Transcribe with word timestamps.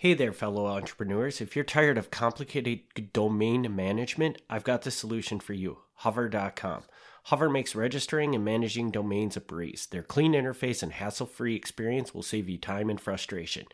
Hey 0.00 0.14
there, 0.14 0.32
fellow 0.32 0.66
entrepreneurs. 0.66 1.42
If 1.42 1.54
you're 1.54 1.62
tired 1.62 1.98
of 1.98 2.10
complicated 2.10 3.12
domain 3.12 3.76
management, 3.76 4.40
I've 4.48 4.64
got 4.64 4.80
the 4.80 4.90
solution 4.90 5.40
for 5.40 5.52
you 5.52 5.80
hover.com. 5.96 6.84
Hover 7.24 7.50
makes 7.50 7.74
registering 7.74 8.34
and 8.34 8.42
managing 8.42 8.90
domains 8.92 9.36
a 9.36 9.42
breeze. 9.42 9.86
Their 9.90 10.02
clean 10.02 10.32
interface 10.32 10.82
and 10.82 10.92
hassle 10.92 11.26
free 11.26 11.54
experience 11.54 12.14
will 12.14 12.22
save 12.22 12.48
you 12.48 12.56
time 12.56 12.88
and 12.88 12.98
frustration. 12.98 13.66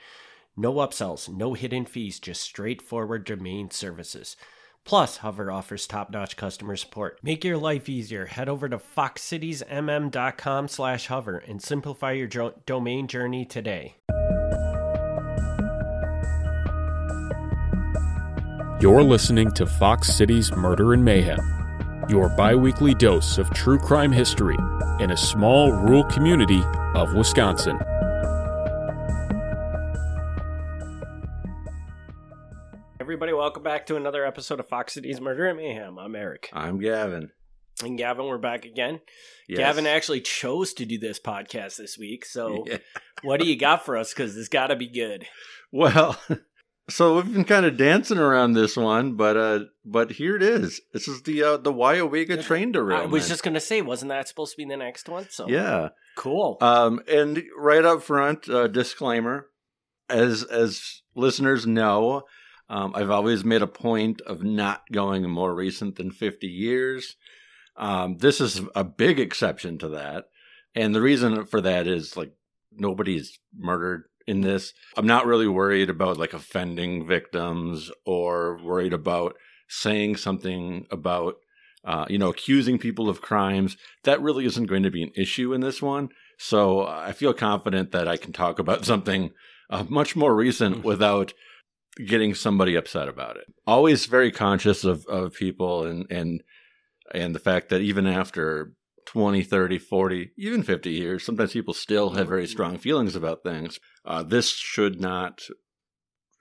No 0.56 0.74
upsells, 0.74 1.28
no 1.28 1.54
hidden 1.54 1.84
fees, 1.84 2.18
just 2.18 2.42
straightforward 2.42 3.24
domain 3.24 3.70
services. 3.70 4.34
Plus, 4.82 5.18
Hover 5.18 5.52
offers 5.52 5.86
top-notch 5.86 6.36
customer 6.36 6.74
support. 6.74 7.20
Make 7.22 7.44
your 7.44 7.56
life 7.56 7.88
easier. 7.88 8.26
Head 8.26 8.48
over 8.48 8.68
to 8.68 8.78
foxcitiesmm.com 8.78 10.66
slash 10.66 11.06
hover 11.06 11.38
and 11.38 11.62
simplify 11.62 12.10
your 12.10 12.26
jo- 12.26 12.54
domain 12.66 13.06
journey 13.06 13.44
today. 13.44 13.94
You're 18.80 19.02
listening 19.02 19.50
to 19.52 19.66
Fox 19.66 20.12
Cities 20.14 20.52
Murder 20.54 20.92
and 20.92 21.04
Mayhem, 21.04 21.40
your 22.08 22.28
bi-weekly 22.28 22.94
dose 22.94 23.38
of 23.38 23.48
true 23.50 23.78
crime 23.78 24.12
history 24.12 24.56
in 25.00 25.10
a 25.12 25.16
small 25.16 25.72
rural 25.72 26.04
community 26.04 26.62
of 26.94 27.14
Wisconsin. 27.14 27.78
Everybody, 33.00 33.32
welcome 33.32 33.62
back 33.62 33.86
to 33.86 33.96
another 33.96 34.24
episode 34.26 34.58
of 34.60 34.68
Fox 34.68 34.94
Cities 34.94 35.20
Murder 35.20 35.46
and 35.46 35.56
Mayhem. 35.58 35.98
I'm 35.98 36.14
Eric. 36.16 36.50
I'm 36.52 36.78
Gavin. 36.78 37.30
And 37.84 37.96
Gavin, 37.96 38.26
we're 38.26 38.38
back 38.38 38.64
again. 38.64 39.00
Yes. 39.48 39.58
Gavin 39.58 39.86
actually 39.86 40.22
chose 40.22 40.72
to 40.74 40.84
do 40.86 40.98
this 40.98 41.20
podcast 41.20 41.76
this 41.76 41.96
week. 41.98 42.24
So, 42.24 42.64
Yeah. 42.66 42.78
what 43.22 43.40
do 43.40 43.46
you 43.46 43.56
got 43.56 43.84
for 43.84 43.96
us? 43.96 44.12
Because 44.12 44.36
it's 44.36 44.48
got 44.48 44.68
to 44.68 44.76
be 44.76 44.88
good. 44.88 45.26
Well, 45.72 46.18
so 46.88 47.16
we've 47.16 47.32
been 47.32 47.44
kind 47.44 47.66
of 47.66 47.76
dancing 47.76 48.18
around 48.18 48.52
this 48.52 48.76
one, 48.76 49.14
but 49.14 49.36
uh, 49.36 49.60
but 49.84 50.12
here 50.12 50.36
it 50.36 50.42
is. 50.42 50.80
This 50.92 51.08
is 51.08 51.22
the 51.22 51.42
uh, 51.42 51.56
the 51.56 51.72
Weyauwega 51.72 52.42
train 52.44 52.70
derailment. 52.70 53.10
I 53.10 53.12
was 53.12 53.28
just 53.28 53.42
going 53.42 53.54
to 53.54 53.60
say, 53.60 53.82
wasn't 53.82 54.10
that 54.10 54.28
supposed 54.28 54.52
to 54.52 54.56
be 54.56 54.64
the 54.64 54.76
next 54.76 55.08
one? 55.08 55.26
So, 55.28 55.48
yeah. 55.48 55.88
cool. 56.14 56.58
Um, 56.60 57.00
and 57.10 57.42
right 57.58 57.84
up 57.84 58.02
front, 58.02 58.48
uh, 58.48 58.68
disclaimer: 58.68 59.46
as 60.08 60.44
as 60.44 61.02
listeners 61.16 61.66
know, 61.66 62.22
um, 62.68 62.92
I've 62.94 63.10
always 63.10 63.44
made 63.44 63.62
a 63.62 63.66
point 63.66 64.20
of 64.20 64.44
not 64.44 64.82
going 64.92 65.28
more 65.28 65.54
recent 65.54 65.96
than 65.96 66.12
fifty 66.12 66.48
years. 66.48 67.16
Um, 67.76 68.18
this 68.18 68.40
is 68.40 68.60
a 68.76 68.84
big 68.84 69.18
exception 69.18 69.78
to 69.78 69.88
that, 69.88 70.26
and 70.74 70.94
the 70.94 71.02
reason 71.02 71.46
for 71.46 71.60
that 71.60 71.88
is 71.88 72.16
like 72.16 72.32
nobody's 72.72 73.40
murdered 73.56 74.04
in 74.26 74.40
this. 74.40 74.72
I'm 74.96 75.06
not 75.06 75.26
really 75.26 75.48
worried 75.48 75.90
about 75.90 76.18
like 76.18 76.32
offending 76.32 77.06
victims 77.06 77.90
or 78.04 78.58
worried 78.62 78.92
about 78.92 79.36
saying 79.68 80.16
something 80.16 80.86
about. 80.90 81.36
Uh, 81.84 82.04
you 82.08 82.18
know, 82.18 82.30
accusing 82.30 82.80
people 82.80 83.08
of 83.08 83.22
crimes, 83.22 83.76
that 84.02 84.20
really 84.20 84.44
isn't 84.44 84.66
going 84.66 84.82
to 84.82 84.90
be 84.90 85.04
an 85.04 85.12
issue 85.14 85.52
in 85.52 85.60
this 85.60 85.80
one. 85.80 86.08
So 86.36 86.84
I 86.84 87.12
feel 87.12 87.32
confident 87.32 87.92
that 87.92 88.08
I 88.08 88.16
can 88.16 88.32
talk 88.32 88.58
about 88.58 88.84
something 88.84 89.30
uh, 89.70 89.84
much 89.88 90.16
more 90.16 90.34
recent 90.34 90.84
without 90.84 91.32
getting 92.04 92.34
somebody 92.34 92.74
upset 92.74 93.08
about 93.08 93.36
it. 93.36 93.44
Always 93.66 94.06
very 94.06 94.30
conscious 94.30 94.84
of, 94.84 95.06
of 95.06 95.34
people 95.34 95.84
and, 95.84 96.06
and, 96.10 96.42
and 97.14 97.34
the 97.34 97.40
fact 97.40 97.70
that 97.70 97.80
even 97.80 98.06
after 98.06 98.72
20, 99.06 99.42
30, 99.42 99.78
40, 99.78 100.30
even 100.36 100.62
50 100.62 100.90
years, 100.90 101.24
sometimes 101.24 101.52
people 101.52 101.74
still 101.74 102.10
have 102.10 102.28
very 102.28 102.46
strong 102.46 102.76
feelings 102.76 103.16
about 103.16 103.42
things. 103.42 103.78
Uh, 104.04 104.22
this 104.22 104.50
should 104.50 105.00
not, 105.00 105.42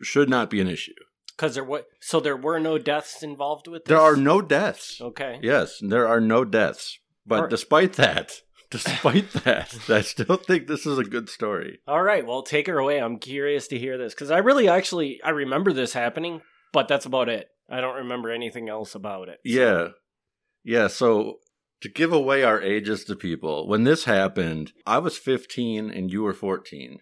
should 0.01 0.29
not 0.29 0.49
be 0.49 0.59
an 0.59 0.67
issue. 0.67 0.93
Because 1.35 1.55
there 1.55 1.63
what? 1.63 1.87
So 1.99 2.19
there 2.19 2.37
were 2.37 2.59
no 2.59 2.77
deaths 2.77 3.21
involved 3.21 3.67
with 3.67 3.85
this. 3.85 3.89
There 3.89 3.99
are 3.99 4.15
no 4.15 4.41
deaths. 4.41 5.01
Okay. 5.01 5.39
Yes, 5.41 5.79
there 5.81 6.07
are 6.07 6.21
no 6.21 6.45
deaths. 6.45 6.97
But 7.25 7.49
despite 7.49 7.93
that, 7.93 8.41
despite 8.69 9.31
that, 9.43 9.77
I 9.89 10.01
still 10.01 10.37
think 10.37 10.67
this 10.67 10.85
is 10.85 10.97
a 10.97 11.03
good 11.03 11.29
story. 11.29 11.79
All 11.87 12.01
right. 12.01 12.25
Well, 12.25 12.41
take 12.41 12.67
her 12.67 12.77
away. 12.77 12.99
I'm 12.99 13.19
curious 13.19 13.67
to 13.69 13.77
hear 13.77 13.97
this 13.97 14.13
because 14.13 14.31
I 14.31 14.37
really 14.37 14.69
actually 14.69 15.19
I 15.23 15.31
remember 15.31 15.73
this 15.73 15.93
happening, 15.93 16.41
but 16.71 16.87
that's 16.87 17.05
about 17.05 17.27
it. 17.27 17.49
I 17.69 17.81
don't 17.81 17.97
remember 17.97 18.31
anything 18.31 18.69
else 18.69 18.95
about 18.95 19.27
it. 19.27 19.39
Yeah. 19.43 19.89
Yeah. 20.63 20.87
So 20.87 21.39
to 21.85 21.91
give 21.91 22.11
away 22.11 22.41
our 22.43 22.59
ages 22.61 23.03
to 23.05 23.15
people, 23.15 23.67
when 23.67 23.83
this 23.83 24.05
happened, 24.05 24.73
I 24.87 24.97
was 24.97 25.19
15 25.19 25.91
and 25.91 26.11
you 26.11 26.23
were 26.23 26.33
14. 26.33 26.97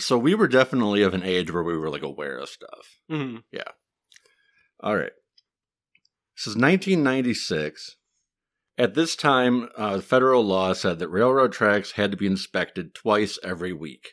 So 0.00 0.16
we 0.16 0.34
were 0.34 0.48
definitely 0.48 1.02
of 1.02 1.12
an 1.12 1.22
age 1.22 1.52
where 1.52 1.62
we 1.62 1.76
were 1.76 1.90
like 1.90 2.02
aware 2.02 2.38
of 2.38 2.48
stuff. 2.48 2.98
hmm 3.10 3.36
All 4.80 4.96
right. 4.96 5.12
This 6.34 6.46
is 6.46 6.56
1996. 6.56 7.96
At 8.78 8.94
this 8.94 9.14
time, 9.14 9.68
uh, 9.76 10.00
federal 10.00 10.42
law 10.42 10.72
said 10.72 10.98
that 10.98 11.08
railroad 11.10 11.52
tracks 11.52 11.92
had 11.92 12.10
to 12.10 12.16
be 12.16 12.26
inspected 12.26 12.94
twice 12.94 13.38
every 13.44 13.74
week, 13.74 14.12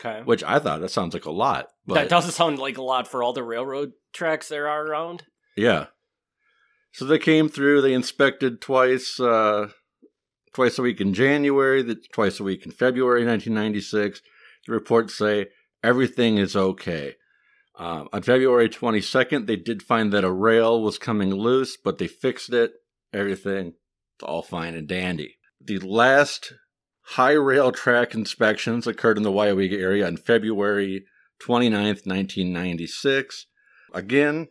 Okay. 0.00 0.22
which 0.24 0.42
I 0.42 0.58
thought 0.58 0.80
that 0.80 0.90
sounds 0.90 1.14
like 1.14 1.26
a 1.26 1.30
lot. 1.30 1.68
But 1.86 1.94
that 1.94 2.08
doesn't 2.08 2.32
sound 2.32 2.58
like 2.58 2.76
a 2.76 2.82
lot 2.82 3.06
for 3.06 3.22
all 3.22 3.32
the 3.32 3.44
railroad 3.44 3.92
tracks 4.12 4.48
there 4.48 4.68
are 4.68 4.84
around. 4.84 5.22
Yeah. 5.56 5.86
So 6.94 7.04
they 7.04 7.18
came 7.18 7.48
through. 7.48 7.82
They 7.82 7.92
inspected 7.92 8.60
twice, 8.60 9.18
uh, 9.18 9.70
twice 10.52 10.78
a 10.78 10.82
week 10.82 11.00
in 11.00 11.12
January, 11.12 11.82
the, 11.82 11.96
twice 12.12 12.38
a 12.38 12.44
week 12.44 12.64
in 12.64 12.70
February 12.70 13.26
1996. 13.26 14.22
The 14.68 14.72
reports 14.72 15.18
say 15.18 15.46
everything 15.82 16.38
is 16.38 16.54
okay. 16.54 17.16
Um, 17.76 18.08
on 18.12 18.22
February 18.22 18.68
22nd, 18.68 19.48
they 19.48 19.56
did 19.56 19.82
find 19.82 20.12
that 20.12 20.22
a 20.22 20.30
rail 20.30 20.80
was 20.80 20.96
coming 20.96 21.34
loose, 21.34 21.76
but 21.76 21.98
they 21.98 22.06
fixed 22.06 22.52
it. 22.52 22.74
Everything, 23.12 23.72
all 24.22 24.42
fine 24.42 24.76
and 24.76 24.86
dandy. 24.86 25.38
The 25.60 25.80
last 25.80 26.52
high 27.02 27.32
rail 27.32 27.72
track 27.72 28.14
inspections 28.14 28.86
occurred 28.86 29.16
in 29.16 29.24
the 29.24 29.32
Weyauwega 29.32 29.80
area 29.80 30.06
on 30.06 30.16
February 30.16 31.06
29th, 31.42 32.06
1996. 32.06 33.46
Again, 33.92 34.46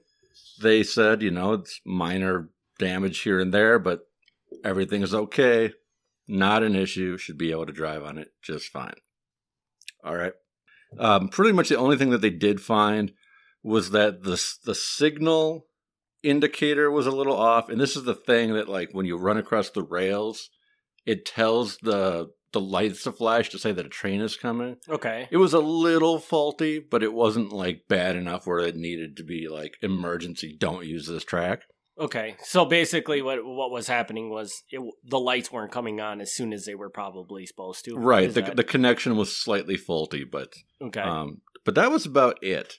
they 0.62 0.84
said, 0.84 1.22
you 1.22 1.32
know, 1.32 1.54
it's 1.54 1.80
minor 1.86 2.50
damage 2.80 3.20
here 3.22 3.40
and 3.40 3.54
there, 3.54 3.80
but 3.80 4.08
everything 4.64 5.02
is 5.02 5.14
okay. 5.14 5.74
Not 6.28 6.64
an 6.64 6.76
issue. 6.76 7.18
Should 7.18 7.38
be 7.38 7.52
able 7.52 7.66
to 7.66 7.74
drive 7.74 8.04
on 8.04 8.18
it 8.18 8.30
just 8.42 8.70
fine. 8.70 8.96
All 10.04 10.16
right. 10.16 10.34
Um, 10.98 11.30
pretty 11.30 11.54
much 11.54 11.70
the 11.70 11.78
only 11.78 11.98
thing 11.98 12.12
that 12.12 12.22
they 12.22 12.30
did 12.30 12.62
find 12.62 13.14
was 13.64 13.92
that 13.92 14.24
the 14.24 14.42
the 14.66 14.76
signal 14.76 15.66
indicator 16.22 16.90
was 16.90 17.08
a 17.08 17.12
little 17.12 17.36
off, 17.36 17.70
and 17.70 17.80
this 17.80 17.96
is 17.96 18.04
the 18.04 18.16
thing 18.16 18.54
that 18.54 18.70
like 18.70 18.90
when 18.92 19.06
you 19.06 19.18
run 19.18 19.38
across 19.38 19.70
the 19.70 19.84
rails, 19.84 20.50
it 21.06 21.26
tells 21.26 21.78
the 21.78 22.30
the 22.54 22.62
lights 22.62 23.04
to 23.04 23.12
flash 23.12 23.50
to 23.50 23.60
say 23.60 23.72
that 23.72 23.86
a 23.86 23.90
train 23.90 24.22
is 24.22 24.38
coming. 24.38 24.78
Okay. 24.88 25.28
It 25.32 25.38
was 25.38 25.54
a 25.54 25.60
little 25.60 26.20
faulty, 26.20 26.80
but 26.80 27.04
it 27.04 27.14
wasn't 27.14 27.52
like 27.52 27.88
bad 27.90 28.16
enough 28.16 28.48
where 28.48 28.60
it 28.60 28.76
needed 28.76 29.18
to 29.18 29.24
be 29.24 29.48
like 29.50 29.76
emergency. 29.82 30.56
Don't 30.58 30.86
use 30.86 31.08
this 31.08 31.24
track. 31.26 31.64
Okay. 32.00 32.36
So 32.44 32.66
basically, 32.66 33.22
what 33.22 33.46
what 33.46 33.70
was 33.72 33.88
happening 33.88 34.30
was 34.30 34.64
it, 34.72 34.82
the 35.04 35.20
lights 35.20 35.52
weren't 35.52 35.72
coming 35.72 36.00
on 36.02 36.22
as 36.22 36.34
soon 36.34 36.54
as 36.54 36.66
they 36.66 36.74
were 36.76 36.90
probably 36.90 37.46
supposed 37.46 37.86
to. 37.86 37.96
Right. 37.96 38.30
Is 38.30 38.34
The 38.34 38.42
that- 38.42 38.56
the 38.56 38.64
connection 38.64 39.16
was 39.18 39.36
slightly 39.36 39.78
faulty, 39.78 40.24
but 40.24 40.54
okay. 40.82 41.02
um, 41.02 41.42
but 41.66 41.76
that 41.76 41.92
was 41.92 42.06
about 42.06 42.38
it. 42.42 42.76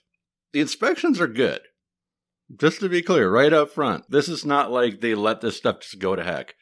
The 0.52 0.60
inspections 0.60 1.20
are 1.20 1.28
good. 1.28 1.60
Just 2.58 2.80
to 2.80 2.88
be 2.88 3.02
clear, 3.02 3.30
right 3.30 3.52
up 3.52 3.70
front, 3.70 4.04
this 4.10 4.28
is 4.28 4.44
not 4.44 4.70
like 4.70 5.00
they 5.00 5.14
let 5.14 5.40
this 5.40 5.56
stuff 5.56 5.80
just 5.80 5.98
go 5.98 6.14
to 6.14 6.22
heck. 6.22 6.54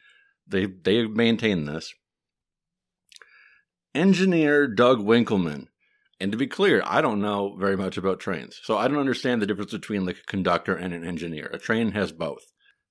They 0.47 0.65
they 0.65 1.05
maintain 1.07 1.65
this. 1.65 1.93
Engineer 3.95 4.67
Doug 4.67 5.01
Winkleman. 5.01 5.67
And 6.19 6.31
to 6.31 6.37
be 6.37 6.47
clear, 6.47 6.81
I 6.85 7.01
don't 7.01 7.21
know 7.21 7.55
very 7.59 7.75
much 7.75 7.97
about 7.97 8.19
trains, 8.19 8.59
so 8.63 8.77
I 8.77 8.87
don't 8.87 8.97
understand 8.97 9.41
the 9.41 9.45
difference 9.45 9.71
between 9.71 10.05
like 10.05 10.17
a 10.17 10.25
conductor 10.31 10.75
and 10.75 10.93
an 10.93 11.03
engineer. 11.03 11.49
A 11.53 11.59
train 11.59 11.91
has 11.91 12.11
both. 12.11 12.43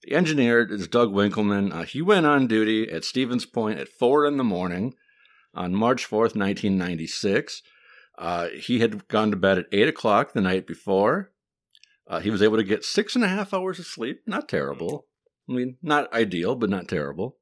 The 0.02 0.14
engineer 0.14 0.66
is 0.70 0.86
Doug 0.88 1.12
Winkleman. 1.12 1.72
Uh, 1.72 1.84
he 1.84 2.02
went 2.02 2.26
on 2.26 2.46
duty 2.46 2.90
at 2.90 3.04
Stevens 3.04 3.46
Point 3.46 3.78
at 3.78 3.88
four 3.88 4.26
in 4.26 4.36
the 4.36 4.44
morning 4.44 4.94
on 5.54 5.74
March 5.74 6.04
fourth, 6.04 6.36
nineteen 6.36 6.76
ninety 6.76 7.06
six. 7.06 7.62
Uh, 8.18 8.48
he 8.48 8.80
had 8.80 9.08
gone 9.08 9.30
to 9.30 9.36
bed 9.36 9.58
at 9.58 9.66
eight 9.72 9.88
o'clock 9.88 10.32
the 10.32 10.40
night 10.40 10.66
before. 10.66 11.32
Uh, 12.06 12.20
he 12.20 12.30
was 12.30 12.42
able 12.42 12.58
to 12.58 12.64
get 12.64 12.84
six 12.84 13.14
and 13.14 13.24
a 13.24 13.28
half 13.28 13.54
hours 13.54 13.78
of 13.78 13.86
sleep. 13.86 14.20
Not 14.26 14.48
terrible. 14.48 15.06
I 15.48 15.54
mean, 15.54 15.78
not 15.82 16.12
ideal, 16.12 16.54
but 16.54 16.70
not 16.70 16.86
terrible. 16.86 17.38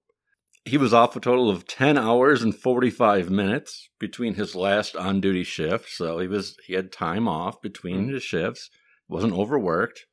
He 0.64 0.76
was 0.76 0.92
off 0.92 1.16
a 1.16 1.20
total 1.20 1.48
of 1.48 1.66
10 1.66 1.96
hours 1.96 2.42
and 2.42 2.54
45 2.54 3.30
minutes 3.30 3.88
between 3.98 4.34
his 4.34 4.54
last 4.54 4.94
on 4.94 5.20
duty 5.20 5.42
shift. 5.42 5.88
So 5.90 6.18
he 6.18 6.28
was 6.28 6.56
he 6.66 6.74
had 6.74 6.92
time 6.92 7.26
off 7.26 7.62
between 7.62 8.02
mm-hmm. 8.02 8.14
his 8.14 8.22
shifts, 8.22 8.70
wasn't 9.08 9.32
overworked. 9.32 10.06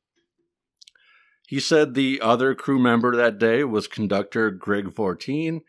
He 1.48 1.60
said 1.60 1.94
the 1.94 2.20
other 2.20 2.54
crew 2.54 2.78
member 2.78 3.16
that 3.16 3.38
day 3.38 3.64
was 3.64 3.86
conductor 3.86 4.50
Greg 4.50 4.86
Verteen, 4.86 5.60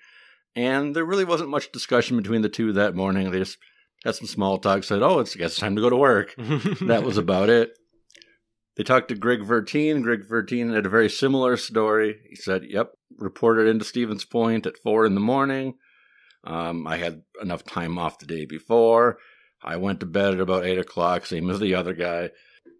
and 0.53 0.93
there 0.93 1.05
really 1.05 1.23
wasn't 1.23 1.49
much 1.49 1.71
discussion 1.71 2.17
between 2.17 2.41
the 2.41 2.49
two 2.49 2.73
that 2.73 2.95
morning. 2.95 3.31
They 3.31 3.39
just 3.39 3.57
had 4.03 4.15
some 4.15 4.27
small 4.27 4.57
talk, 4.57 4.83
said, 4.83 5.01
"Oh, 5.01 5.19
it's 5.19 5.37
it's 5.37 5.57
time 5.57 5.77
to 5.77 5.81
go 5.81 5.89
to 5.89 5.95
work." 5.95 6.35
that 6.81 7.03
was 7.03 7.17
about 7.17 7.47
it. 7.47 7.78
They 8.79 8.85
talked 8.85 9.09
to 9.09 9.15
Greg 9.15 9.41
Verteen. 9.41 10.01
Greg 10.03 10.23
Verteen 10.25 10.73
had 10.73 10.85
a 10.85 10.89
very 10.89 11.09
similar 11.09 11.57
story. 11.57 12.21
He 12.29 12.37
said, 12.37 12.63
"Yep, 12.63 12.93
reported 13.17 13.67
into 13.67 13.83
Stevens 13.83 14.23
Point 14.23 14.65
at 14.65 14.77
four 14.77 15.05
in 15.05 15.15
the 15.15 15.19
morning. 15.19 15.77
Um, 16.45 16.87
I 16.87 16.95
had 16.95 17.23
enough 17.41 17.65
time 17.65 17.97
off 17.97 18.19
the 18.19 18.25
day 18.25 18.45
before. 18.45 19.19
I 19.61 19.75
went 19.75 19.99
to 19.99 20.05
bed 20.05 20.35
at 20.35 20.39
about 20.39 20.63
eight 20.63 20.77
o'clock, 20.77 21.25
same 21.25 21.49
as 21.49 21.59
the 21.59 21.75
other 21.75 21.93
guy. 21.93 22.29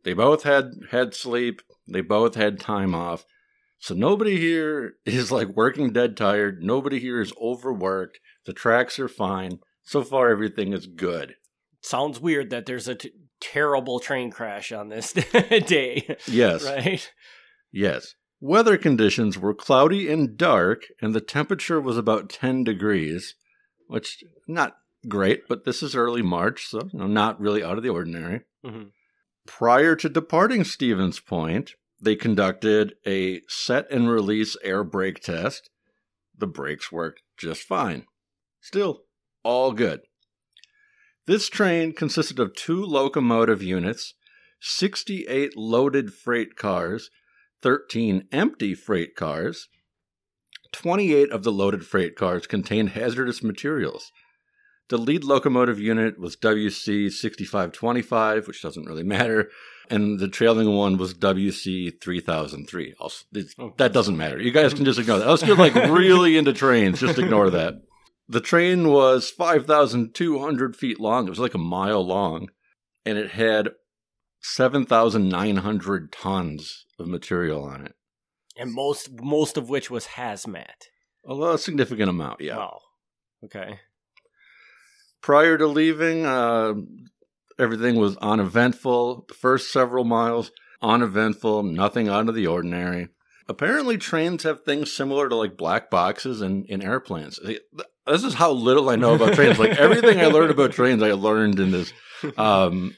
They 0.05 0.13
both 0.13 0.43
had 0.43 0.71
had 0.91 1.15
sleep. 1.15 1.61
They 1.85 1.99
both 1.99 2.35
had 2.35 2.61
time 2.61 2.95
off. 2.95 3.25
So 3.79 3.93
nobody 3.93 4.37
here 4.37 4.93
is 5.05 5.33
like 5.33 5.49
working 5.49 5.91
dead 5.91 6.15
tired. 6.15 6.63
Nobody 6.63 7.01
here 7.01 7.19
is 7.19 7.33
overworked. 7.41 8.21
The 8.45 8.53
tracks 8.53 8.99
are 8.99 9.09
fine. 9.09 9.59
So 9.83 10.05
far, 10.05 10.29
everything 10.29 10.71
is 10.71 10.87
good. 10.87 11.35
Sounds 11.81 12.21
weird 12.21 12.51
that 12.51 12.67
there's 12.67 12.87
a 12.87 12.95
t- 12.95 13.11
terrible 13.39 14.00
train 14.00 14.31
crash 14.31 14.71
on 14.71 14.89
this 14.89 15.13
day. 15.68 16.18
Yes. 16.27 16.63
Right? 16.65 17.12
Yes. 17.71 18.15
Weather 18.41 18.77
conditions 18.77 19.38
were 19.38 19.53
cloudy 19.53 20.09
and 20.09 20.38
dark, 20.38 20.83
and 21.01 21.13
the 21.13 21.21
temperature 21.21 21.81
was 21.81 21.97
about 21.97 22.30
10 22.30 22.63
degrees, 22.63 23.36
which 23.88 24.24
not 24.47 24.77
great, 25.07 25.47
but 25.47 25.65
this 25.65 25.83
is 25.83 25.95
early 25.95 26.21
March, 26.21 26.65
so 26.68 26.89
you 26.94 27.00
know, 27.00 27.07
not 27.07 27.39
really 27.39 27.63
out 27.63 27.77
of 27.77 27.83
the 27.83 27.89
ordinary. 27.89 28.41
Mhm. 28.65 28.91
Prior 29.45 29.95
to 29.95 30.09
departing 30.09 30.63
Stevens 30.63 31.19
Point, 31.19 31.74
they 32.01 32.15
conducted 32.15 32.95
a 33.06 33.42
set 33.47 33.89
and 33.92 34.09
release 34.09 34.56
air 34.63 34.83
brake 34.83 35.19
test. 35.21 35.69
The 36.38 36.47
brakes 36.47 36.92
worked 36.92 37.21
just 37.38 37.63
fine. 37.63 38.06
Still, 38.62 39.03
all 39.44 39.74
good. 39.74 40.01
This 41.29 41.47
train 41.47 41.93
consisted 41.93 42.39
of 42.39 42.55
two 42.55 42.83
locomotive 42.83 43.61
units, 43.61 44.15
68 44.61 45.55
loaded 45.55 46.11
freight 46.11 46.55
cars, 46.55 47.11
13 47.61 48.27
empty 48.31 48.73
freight 48.73 49.15
cars. 49.15 49.67
28 50.71 51.29
of 51.29 51.43
the 51.43 51.51
loaded 51.51 51.85
freight 51.85 52.15
cars 52.15 52.47
contained 52.47 52.89
hazardous 52.89 53.43
materials. 53.43 54.11
The 54.89 54.97
lead 54.97 55.23
locomotive 55.23 55.79
unit 55.79 56.19
was 56.19 56.35
WC 56.35 57.11
6525, 57.11 58.47
which 58.47 58.63
doesn't 58.63 58.87
really 58.87 59.03
matter, 59.03 59.51
and 59.87 60.19
the 60.19 60.29
trailing 60.29 60.75
one 60.75 60.97
was 60.97 61.13
WC 61.13 62.01
3003. 62.01 62.95
Also, 62.99 63.25
that 63.77 63.93
doesn't 63.93 64.17
matter. 64.17 64.41
You 64.41 64.49
guys 64.49 64.73
can 64.73 64.83
just 64.83 64.97
ignore 64.97 65.19
that. 65.19 65.27
I 65.27 65.31
was 65.31 65.41
still 65.41 65.57
like 65.57 65.75
really 65.75 66.37
into 66.37 66.53
trains. 66.53 66.99
Just 66.99 67.19
ignore 67.19 67.51
that. 67.51 67.75
The 68.31 68.39
train 68.39 68.89
was 68.89 69.31
5,200 69.31 70.75
feet 70.75 70.99
long. 70.99 71.25
It 71.25 71.31
was 71.31 71.39
like 71.39 71.55
a 71.55 71.59
mile 71.59 72.05
long, 72.05 72.49
and 73.03 73.17
it 73.17 73.31
had 73.31 73.69
7,900 74.39 76.11
tons 76.11 76.85
of 76.99 77.07
material 77.07 77.63
on 77.63 77.87
it. 77.87 77.95
And 78.55 78.71
most 78.71 79.09
most 79.19 79.57
of 79.57 79.69
which 79.69 79.89
was 79.89 80.07
hazmat. 80.07 80.89
A 81.27 81.33
a 81.33 81.57
significant 81.57 82.09
amount, 82.09 82.41
yeah. 82.41 82.57
Wow. 82.57 82.79
Okay. 83.45 83.79
Prior 85.21 85.57
to 85.57 85.65
leaving, 85.65 86.25
uh, 86.25 86.75
everything 87.57 87.95
was 87.95 88.15
uneventful. 88.17 89.25
The 89.27 89.33
first 89.33 89.71
several 89.71 90.03
miles, 90.03 90.51
uneventful, 90.83 91.63
nothing 91.63 92.09
out 92.09 92.29
of 92.29 92.35
the 92.35 92.47
ordinary. 92.47 93.07
Apparently, 93.47 93.97
trains 93.97 94.43
have 94.43 94.63
things 94.63 94.93
similar 94.93 95.27
to 95.27 95.35
like 95.35 95.57
black 95.57 95.89
boxes 95.89 96.41
in, 96.41 96.65
in 96.65 96.83
airplanes. 96.83 97.39
This 98.09 98.23
is 98.23 98.33
how 98.33 98.51
little 98.51 98.89
I 98.89 98.95
know 98.95 99.13
about 99.15 99.33
trains. 99.33 99.59
Like 99.59 99.77
everything 99.77 100.19
I 100.19 100.25
learned 100.25 100.51
about 100.51 100.71
trains, 100.71 101.01
I 101.03 101.11
learned 101.13 101.59
in 101.59 101.71
this. 101.71 101.94
Um, 102.38 102.95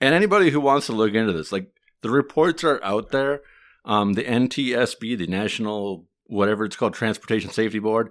and 0.00 0.14
anybody 0.14 0.50
who 0.50 0.60
wants 0.60 0.86
to 0.86 0.92
look 0.92 1.14
into 1.14 1.32
this, 1.32 1.52
like 1.52 1.70
the 2.02 2.10
reports 2.10 2.64
are 2.64 2.82
out 2.82 3.10
there. 3.10 3.42
Um, 3.84 4.12
the 4.14 4.24
NTSB, 4.24 5.16
the 5.18 5.26
National 5.26 6.06
whatever 6.26 6.64
it's 6.64 6.76
called, 6.76 6.94
Transportation 6.94 7.50
Safety 7.50 7.78
Board, 7.78 8.10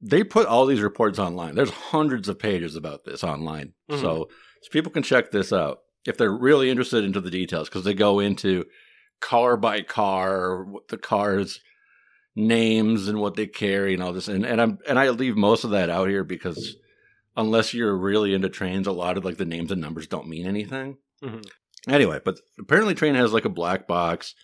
they 0.00 0.22
put 0.22 0.46
all 0.46 0.66
these 0.66 0.80
reports 0.82 1.18
online. 1.18 1.54
There's 1.54 1.70
hundreds 1.70 2.28
of 2.28 2.38
pages 2.38 2.76
about 2.76 3.04
this 3.04 3.24
online, 3.24 3.72
Mhm. 3.90 4.00
so, 4.00 4.28
so 4.62 4.68
people 4.70 4.92
can 4.92 5.02
check 5.02 5.30
this 5.30 5.50
out 5.52 5.78
if 6.06 6.18
they're 6.18 6.30
really 6.36 6.68
interested 6.68 7.04
into 7.04 7.20
the 7.22 7.30
details 7.30 7.68
because 7.68 7.84
they 7.84 7.94
go 7.94 8.20
into 8.20 8.66
car 9.20 9.56
by 9.56 9.80
car, 9.80 10.64
what 10.64 10.88
the 10.88 10.98
cars 10.98 11.60
names 12.36 13.08
and 13.08 13.20
what 13.20 13.34
they 13.36 13.46
carry 13.46 13.94
and 13.94 14.02
all 14.02 14.12
this. 14.12 14.28
And 14.28 14.44
and 14.44 14.60
I'm 14.60 14.78
and 14.88 14.98
I 14.98 15.10
leave 15.10 15.36
most 15.36 15.64
of 15.64 15.70
that 15.70 15.90
out 15.90 16.08
here 16.08 16.24
because 16.24 16.76
unless 17.36 17.74
you're 17.74 17.96
really 17.96 18.34
into 18.34 18.48
trains, 18.48 18.86
a 18.86 18.92
lot 18.92 19.16
of 19.16 19.24
like 19.24 19.36
the 19.36 19.44
names 19.44 19.70
and 19.70 19.80
numbers 19.80 20.06
don't 20.06 20.28
mean 20.28 20.46
anything. 20.46 20.98
Mhm. 21.22 21.44
Anyway, 21.88 22.20
but 22.24 22.40
apparently 22.58 22.94
train 22.94 23.14
has 23.14 23.32
like 23.32 23.44
a 23.44 23.50
black 23.50 23.86
box, 23.86 24.34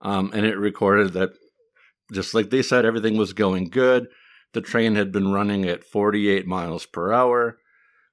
um, 0.00 0.30
and 0.32 0.46
it 0.46 0.56
recorded 0.56 1.12
that 1.14 1.30
just 2.12 2.34
like 2.34 2.50
they 2.50 2.62
said, 2.62 2.84
everything 2.84 3.16
was 3.16 3.32
going 3.32 3.68
good. 3.68 4.08
The 4.52 4.60
train 4.60 4.94
had 4.94 5.10
been 5.10 5.32
running 5.32 5.64
at 5.64 5.84
48 5.84 6.46
miles 6.46 6.86
per 6.86 7.12
hour. 7.12 7.58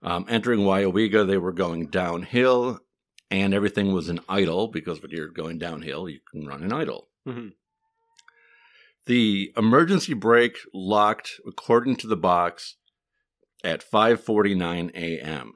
Um, 0.01 0.25
entering 0.27 0.61
Weyauwega, 0.61 1.27
they 1.27 1.37
were 1.37 1.51
going 1.51 1.87
downhill, 1.87 2.79
and 3.29 3.53
everything 3.53 3.93
was 3.93 4.09
in 4.09 4.19
idle 4.27 4.67
because 4.69 4.99
when 5.01 5.11
you're 5.11 5.27
going 5.27 5.59
downhill, 5.59 6.09
you 6.09 6.19
can 6.31 6.47
run 6.47 6.63
in 6.63 6.73
idle. 6.73 7.09
Mhm. 7.27 7.53
The 9.11 9.51
emergency 9.57 10.13
brake 10.13 10.59
locked 10.73 11.41
according 11.45 11.97
to 11.97 12.07
the 12.07 12.15
box 12.15 12.77
at 13.61 13.83
5:49 13.83 14.89
a.m. 14.95 15.51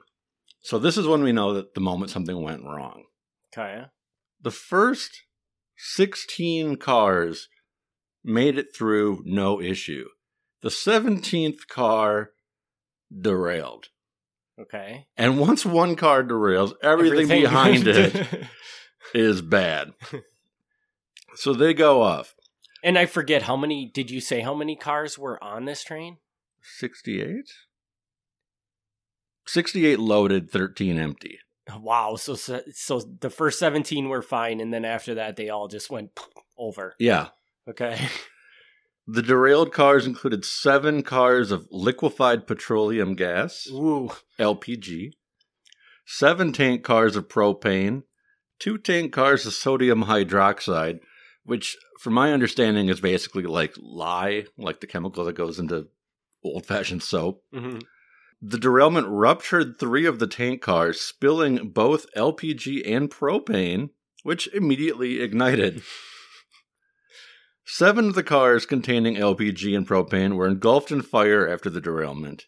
So 0.60 0.78
this 0.78 0.98
is 0.98 1.06
when 1.06 1.22
we 1.22 1.32
know 1.32 1.54
that 1.54 1.72
the 1.72 1.80
moment 1.80 2.10
something 2.10 2.42
went 2.42 2.64
wrong. 2.64 3.04
Okay. 3.50 3.86
The 4.42 4.50
first 4.50 5.22
16 5.78 6.76
cars 6.76 7.48
made 8.22 8.58
it 8.58 8.76
through 8.76 9.22
no 9.24 9.58
issue. 9.58 10.08
The 10.60 10.68
17th 10.68 11.66
car 11.66 12.32
derailed. 13.10 13.86
Okay. 14.60 15.06
And 15.16 15.38
once 15.38 15.64
one 15.64 15.96
car 15.96 16.22
derails, 16.22 16.74
everything, 16.82 17.28
behind 17.28 17.86
it 17.88 18.48
is 19.14 19.40
bad. 19.40 19.94
so 21.36 21.54
they 21.54 21.72
go 21.72 22.02
off. 22.02 22.35
And 22.86 22.96
I 22.96 23.04
forget 23.04 23.42
how 23.42 23.56
many 23.56 23.84
did 23.84 24.12
you 24.12 24.20
say 24.20 24.40
how 24.40 24.54
many 24.54 24.76
cars 24.76 25.18
were 25.18 25.42
on 25.42 25.64
this 25.64 25.82
train? 25.82 26.18
68? 26.62 27.50
68 29.44 29.98
loaded, 29.98 30.50
13 30.50 30.96
empty. 30.96 31.40
Wow. 31.80 32.14
So 32.14 32.36
so, 32.36 33.00
the 33.20 33.28
first 33.28 33.58
17 33.58 34.08
were 34.08 34.22
fine 34.22 34.60
and 34.60 34.72
then 34.72 34.84
after 34.84 35.14
that 35.16 35.34
they 35.34 35.50
all 35.50 35.66
just 35.66 35.90
went 35.90 36.18
over. 36.56 36.94
Yeah. 36.98 37.28
Okay. 37.68 38.08
The 39.08 39.22
derailed 39.22 39.72
cars 39.72 40.04
included 40.04 40.44
seven 40.44 41.04
cars 41.04 41.52
of 41.52 41.68
liquefied 41.70 42.44
petroleum 42.44 43.14
gas, 43.14 43.68
Ooh. 43.70 44.10
LPG, 44.36 45.12
seven 46.04 46.52
tank 46.52 46.82
cars 46.82 47.14
of 47.14 47.28
propane, 47.28 48.02
two 48.58 48.78
tank 48.78 49.12
cars 49.12 49.46
of 49.46 49.52
sodium 49.52 50.06
hydroxide, 50.06 50.98
which, 51.46 51.76
from 51.98 52.12
my 52.12 52.32
understanding, 52.32 52.88
is 52.88 53.00
basically 53.00 53.44
like 53.44 53.74
lye, 53.78 54.44
like 54.58 54.80
the 54.80 54.86
chemical 54.86 55.24
that 55.24 55.34
goes 55.34 55.58
into 55.58 55.88
old 56.44 56.66
fashioned 56.66 57.02
soap. 57.02 57.42
Mhm. 57.54 57.82
The 58.42 58.58
derailment 58.58 59.06
ruptured 59.08 59.78
three 59.78 60.04
of 60.04 60.18
the 60.18 60.26
tank 60.26 60.60
cars, 60.60 61.00
spilling 61.00 61.70
both 61.70 62.06
LPG 62.14 62.82
and 62.84 63.10
propane, 63.10 63.90
which 64.22 64.48
immediately 64.52 65.20
ignited. 65.20 65.82
Seven 67.64 68.08
of 68.10 68.14
the 68.14 68.22
cars 68.22 68.66
containing 68.66 69.16
LPG 69.16 69.76
and 69.76 69.88
propane 69.88 70.36
were 70.36 70.46
engulfed 70.46 70.92
in 70.92 71.02
fire 71.02 71.48
after 71.48 71.70
the 71.70 71.80
derailment. 71.80 72.46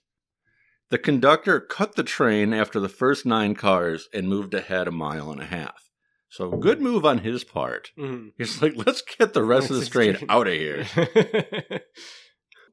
The 0.91 0.99
conductor 0.99 1.61
cut 1.61 1.97
the 1.97 2.03
train 2.03 2.53
after 2.55 2.79
the 2.81 2.89
first 2.89 3.27
nine 3.27 3.55
cars 3.55 4.09
and 4.13 4.29
moved 4.29 4.55
ahead 4.55 4.87
a 4.89 4.93
mile 4.93 5.31
and 5.31 5.41
a 5.41 5.47
half. 5.47 5.88
So, 6.31 6.51
good 6.51 6.81
move 6.81 7.07
on 7.07 7.19
his 7.19 7.43
part. 7.43 7.91
Mhm. 7.99 8.33
He's 8.37 8.61
like, 8.61 8.75
let's 8.77 9.03
get 9.03 9.33
the 9.33 9.43
rest 9.43 9.71
of 9.71 9.77
this 9.77 9.89
train 9.89 10.19
out 10.29 10.47
of 10.47 10.53
here. 10.53 10.87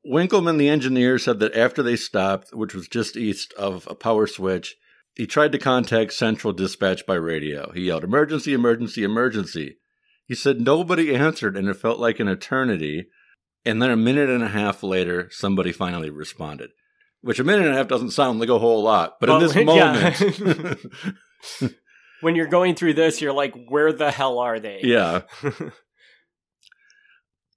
Winkleman, 0.04 0.58
the 0.58 0.70
engineer, 0.70 1.18
said 1.18 1.40
that 1.40 1.56
after 1.56 1.82
they 1.82 1.96
stopped, 1.96 2.54
which 2.54 2.76
was 2.76 2.88
just 2.88 3.18
east 3.18 3.54
of 3.54 3.88
a 3.90 3.96
power 3.96 4.28
switch, 4.28 4.76
he 5.16 5.26
tried 5.26 5.52
to 5.54 5.58
contact 5.58 6.14
Central 6.14 6.54
Dispatch 6.54 7.06
by 7.06 7.16
radio. 7.16 7.72
He 7.72 7.84
yelled, 7.86 8.04
Emergency, 8.04 8.54
emergency, 8.54 9.04
emergency. 9.04 9.78
He 10.28 10.36
said 10.36 10.60
nobody 10.60 11.16
answered, 11.16 11.56
and 11.56 11.68
it 11.70 11.76
felt 11.76 12.00
like 12.00 12.20
an 12.20 12.28
eternity. 12.28 13.08
And 13.66 13.82
then 13.82 13.90
a 13.90 13.96
minute 13.98 14.30
and 14.30 14.44
a 14.44 14.50
half 14.50 14.84
later, 14.84 15.28
somebody 15.32 15.72
finally 15.72 16.10
responded. 16.10 16.72
Which 17.22 17.40
a 17.40 17.44
minute 17.44 17.66
and 17.66 17.74
a 17.74 17.78
half 17.78 17.88
doesn't 17.88 18.12
sound 18.12 18.40
like 18.40 18.50
a 18.50 18.60
whole 18.60 18.84
lot, 18.84 19.16
but 19.20 19.30
in 19.30 19.38
Well, 19.38 20.14
this 20.14 20.76
yeah. 21.62 21.70
when 22.22 22.36
you're 22.36 22.48
going 22.48 22.75
through 22.75 22.93
this, 22.93 23.22
you're 23.22 23.34
like, 23.34 23.53
where 23.67 23.91
the 23.93 24.12
hell 24.12 24.39
are 24.39 24.60
they? 24.60 24.81
yeah. 24.84 25.22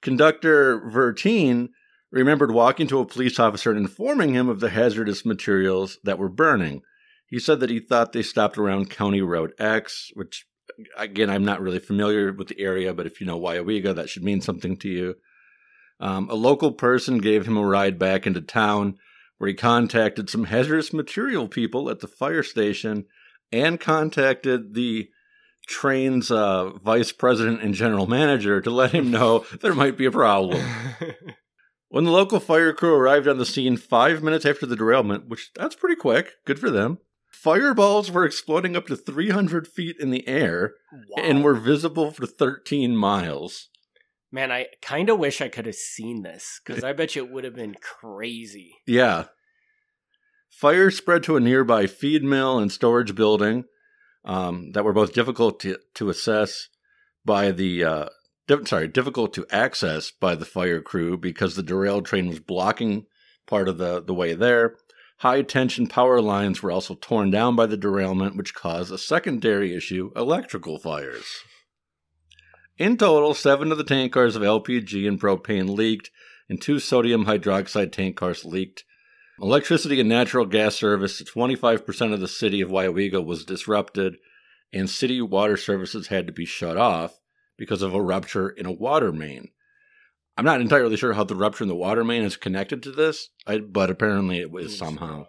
Conductor 0.03 0.81
Verteen 0.81 1.71
remembered 2.11 2.53
walking 2.53 2.87
to 2.87 3.01
a 3.01 3.07
police 3.07 3.39
officer 3.39 3.71
and 3.71 3.79
informing 3.79 4.35
him 4.35 4.49
of 4.49 4.61
the 4.61 4.71
hazardous 4.71 5.27
materials 5.27 5.99
that 6.05 6.19
were 6.19 6.29
burning. 6.29 6.83
He 7.27 7.39
said 7.39 7.61
that 7.61 7.71
he 7.71 7.81
thought 7.81 8.13
they 8.13 8.23
stopped 8.23 8.57
around 8.57 8.91
County 8.91 9.21
Road 9.21 9.53
X, 9.59 10.11
which, 10.15 10.47
again, 10.97 11.29
I'm 11.29 11.45
not 11.45 11.61
really 11.61 11.79
familiar 11.79 12.33
with 12.33 12.49
the 12.49 12.61
area, 12.61 12.95
but 12.95 13.07
if 13.07 13.21
you 13.21 13.27
know 13.27 13.39
Weyauwega, 13.39 13.95
that 13.95 14.09
should 14.09 14.25
mean 14.25 14.41
something 14.41 14.77
to 14.79 14.89
you. 14.89 15.15
Um, 16.01 16.31
a 16.31 16.35
local 16.35 16.73
person 16.73 17.19
gave 17.19 17.47
him 17.47 17.57
a 17.57 17.67
ride 17.67 17.99
back 17.99 18.27
into 18.27 18.41
town 18.41 18.97
where 19.37 19.49
he 19.49 19.55
contacted 19.55 20.31
some 20.31 20.45
hazardous 20.45 20.93
material 20.93 21.49
people 21.49 21.91
at 21.91 22.01
the 22.01 22.07
fire 22.07 22.43
station 22.43 23.05
and 23.53 23.81
contacted 23.81 24.75
the 24.75 25.09
train's 25.67 26.31
uh, 26.31 26.71
vice 26.83 27.13
president 27.13 27.63
and 27.63 27.75
general 27.75 28.07
manager 28.07 28.61
to 28.61 28.71
let 28.71 28.93
him 28.93 29.11
know 29.11 29.45
there 29.61 29.75
might 29.75 29.97
be 29.97 30.07
a 30.07 30.11
problem. 30.11 30.63
when 31.89 32.05
the 32.05 32.11
local 32.11 32.41
fire 32.41 32.73
crew 32.73 32.95
arrived 32.95 33.29
on 33.29 33.39
the 33.39 33.47
scene 33.47 33.77
five 33.77 34.23
minutes 34.23 34.47
after 34.47 34.67
the 34.67 34.77
derailment, 34.77 35.29
which 35.29 35.51
that's 35.55 35.75
pretty 35.77 35.97
quick, 35.97 36.33
good 36.47 36.59
for 36.59 36.71
them, 36.71 36.99
fireballs 37.31 38.11
were 38.11 38.25
exploding 38.25 38.77
up 38.77 38.87
to 38.87 38.97
300 38.97 39.67
feet 39.69 39.97
in 40.01 40.11
the 40.11 40.27
air 40.27 40.75
Wow. 40.93 41.23
and 41.23 41.45
were 41.45 41.55
visible 41.55 42.11
for 42.11 42.27
13 42.27 42.97
miles. 42.97 43.69
Man, 44.31 44.53
I 44.53 44.67
kind 44.83 45.09
of 45.09 45.19
wish 45.19 45.41
I 45.41 45.49
could 45.49 45.65
have 45.67 45.75
seen 45.75 46.23
this 46.23 46.61
because 46.65 46.85
I 46.85 46.93
bet 46.93 47.17
you 47.17 47.25
it 47.25 47.31
would 47.31 47.45
have 47.45 47.55
been 47.55 47.77
crazy. 47.81 48.75
Yeah. 48.87 49.27
Fire 50.59 50.91
spread 50.91 51.23
to 51.23 51.37
a 51.37 51.41
nearby 51.41 51.87
feed 51.87 52.25
mill 52.25 52.59
and 52.59 52.73
storage 52.73 53.15
building 53.15 53.67
um, 54.25 54.73
that 54.73 54.83
were 54.83 54.93
both 54.93 55.13
difficult 55.13 55.61
to, 55.61 55.79
to 55.95 56.09
assess 56.09 56.67
by 57.25 57.53
the 57.53 57.85
uh, 57.85 58.07
di- 58.49 58.65
sorry 58.65 58.89
difficult 58.89 59.33
to 59.35 59.47
access 59.53 60.11
by 60.11 60.35
the 60.35 60.45
fire 60.45 60.81
crew 60.81 61.17
because 61.17 61.55
the 61.55 61.63
derailed 61.63 62.07
train 62.07 62.27
was 62.27 62.41
blocking 62.41 63.07
part 63.47 63.69
of 63.69 63.79
the, 63.79 64.03
the 64.03 64.13
way 64.13 64.35
there. 64.35 64.75
High 65.19 65.43
tension 65.43 65.87
power 65.87 66.21
lines 66.21 66.61
were 66.61 66.73
also 66.73 66.97
torn 66.97 67.31
down 67.31 67.55
by 67.55 67.67
the 67.67 67.77
derailment, 67.77 68.37
which 68.37 68.53
caused 68.53 68.91
a 68.91 68.99
secondary 68.99 69.77
issue 69.77 70.11
electrical 70.17 70.81
fires. 70.81 71.39
In 72.77 72.97
total, 72.97 73.33
seven 73.33 73.71
of 73.71 73.79
the 73.79 73.85
tank 73.85 74.13
cars 74.13 74.35
of 74.35 74.43
LPG 74.43 75.07
and 75.07 75.21
propane 75.21 75.69
leaked, 75.69 76.11
and 76.49 76.61
two 76.61 76.81
sodium 76.81 77.27
hydroxide 77.27 77.93
tank 77.93 78.17
cars 78.17 78.45
leaked. 78.45 78.83
Electricity 79.41 80.01
and 80.01 80.09
natural 80.09 80.47
gas 80.47 80.75
service 80.75 81.19
to 81.19 81.25
25% 81.25 82.13
of 82.13 82.21
the 82.21 82.27
city 82.27 82.61
of 82.61 82.71
Weyauwega 82.71 83.25
was 83.25 83.45
disrupted, 83.45 84.17
and 84.73 84.91
city 84.91 85.21
water 85.23 85.57
services 85.57 86.09
had 86.09 86.27
to 86.27 86.33
be 86.33 86.45
shut 86.45 86.77
off 86.77 87.21
because 87.57 87.83
of 87.83 87.95
a 87.95 88.03
rupture 88.03 88.49
in 88.49 88.67
a 88.67 88.73
water 88.73 89.13
main. 89.13 89.49
I'm 90.37 90.45
not 90.45 90.61
entirely 90.61 90.97
sure 90.97 91.13
how 91.13 91.25
the 91.25 91.37
rupture 91.37 91.65
in 91.65 91.69
the 91.69 91.77
water 91.77 92.05
main 92.05 92.23
is 92.23 92.37
connected 92.37 92.83
to 92.83 92.93
this, 92.93 93.31
but 93.47 93.91
apparently 93.91 94.41
it 94.41 94.51
was 94.51 94.77
somehow. 94.77 95.27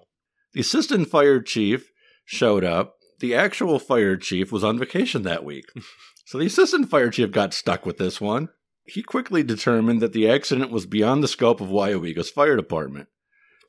The 0.53 0.61
assistant 0.61 1.07
fire 1.09 1.41
chief 1.41 1.91
showed 2.25 2.63
up. 2.63 2.95
The 3.19 3.35
actual 3.35 3.79
fire 3.79 4.17
chief 4.17 4.51
was 4.51 4.63
on 4.63 4.79
vacation 4.79 5.23
that 5.23 5.43
week. 5.43 5.65
so 6.25 6.37
the 6.37 6.45
assistant 6.45 6.89
fire 6.89 7.09
chief 7.09 7.31
got 7.31 7.53
stuck 7.53 7.85
with 7.85 7.97
this 7.97 8.19
one. 8.19 8.49
He 8.85 9.03
quickly 9.03 9.43
determined 9.43 10.01
that 10.01 10.13
the 10.13 10.29
accident 10.29 10.71
was 10.71 10.87
beyond 10.87 11.23
the 11.23 11.27
scope 11.27 11.61
of 11.61 11.69
Weyauwega's 11.69 12.31
fire 12.31 12.55
department. 12.55 13.07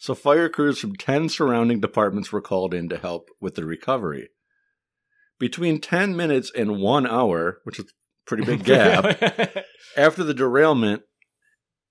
So 0.00 0.14
fire 0.14 0.48
crews 0.48 0.78
from 0.78 0.96
10 0.96 1.28
surrounding 1.28 1.78
departments 1.78 2.32
were 2.32 2.40
called 2.40 2.72
in 2.72 2.88
to 2.88 2.96
help 2.96 3.28
with 3.38 3.54
the 3.54 3.66
recovery. 3.66 4.30
Between 5.38 5.78
10 5.78 6.16
minutes 6.16 6.50
and 6.56 6.80
1 6.80 7.06
hour, 7.06 7.58
which 7.64 7.78
is 7.78 7.84
a 7.84 7.88
pretty 8.26 8.44
big 8.44 8.64
gap, 8.64 9.22
after 9.98 10.24
the 10.24 10.32
derailment, 10.32 11.02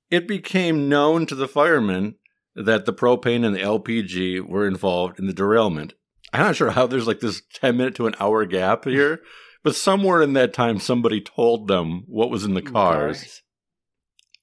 it 0.09 0.27
became 0.27 0.89
known 0.89 1.27
to 1.27 1.35
the 1.35 1.47
firemen 1.47 2.15
that 2.55 2.87
the 2.87 2.93
propane 2.93 3.45
and 3.45 3.55
the 3.55 3.59
LPG 3.59 4.41
were 4.41 4.67
involved 4.67 5.19
in 5.19 5.27
the 5.27 5.33
derailment. 5.33 5.93
I'm 6.33 6.41
not 6.41 6.55
sure 6.55 6.71
how 6.71 6.87
there's 6.87 7.07
like 7.07 7.19
this 7.19 7.43
10 7.53 7.77
minute 7.77 7.93
to 7.95 8.07
an 8.07 8.15
hour 8.19 8.43
gap 8.45 8.85
here, 8.85 9.21
but 9.63 9.75
somewhere 9.75 10.23
in 10.23 10.33
that 10.33 10.51
time, 10.51 10.79
somebody 10.79 11.21
told 11.21 11.67
them 11.67 12.05
what 12.07 12.31
was 12.31 12.43
in 12.43 12.55
the 12.55 12.67
oh, 12.67 12.71
cars. 12.71 13.43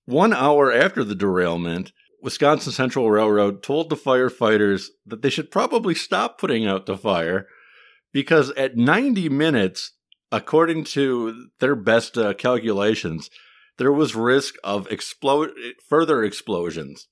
One 0.05 0.33
hour 0.33 0.73
after 0.73 1.03
the 1.03 1.17
derailment, 1.17 1.91
Wisconsin 2.27 2.73
Central 2.73 3.09
Railroad 3.09 3.63
told 3.63 3.89
the 3.89 3.95
firefighters 3.95 4.87
that 5.07 5.23
they 5.23 5.31
should 5.31 5.49
probably 5.49 5.95
stop 5.95 6.41
putting 6.41 6.67
out 6.67 6.87
the 6.87 6.99
fire 6.99 7.47
because 8.13 8.51
at 8.57 8.77
90 8.77 9.29
minutes, 9.29 9.93
according 10.33 10.83
to 10.83 11.47
their 11.61 11.77
best 11.77 12.19
uh, 12.19 12.35
calculations, 12.35 13.31
there 13.79 13.93
was 13.93 14.17
risk 14.17 14.57
of 14.65 14.91
explode 14.91 15.53
further 15.89 16.25
explosions. 16.25 17.07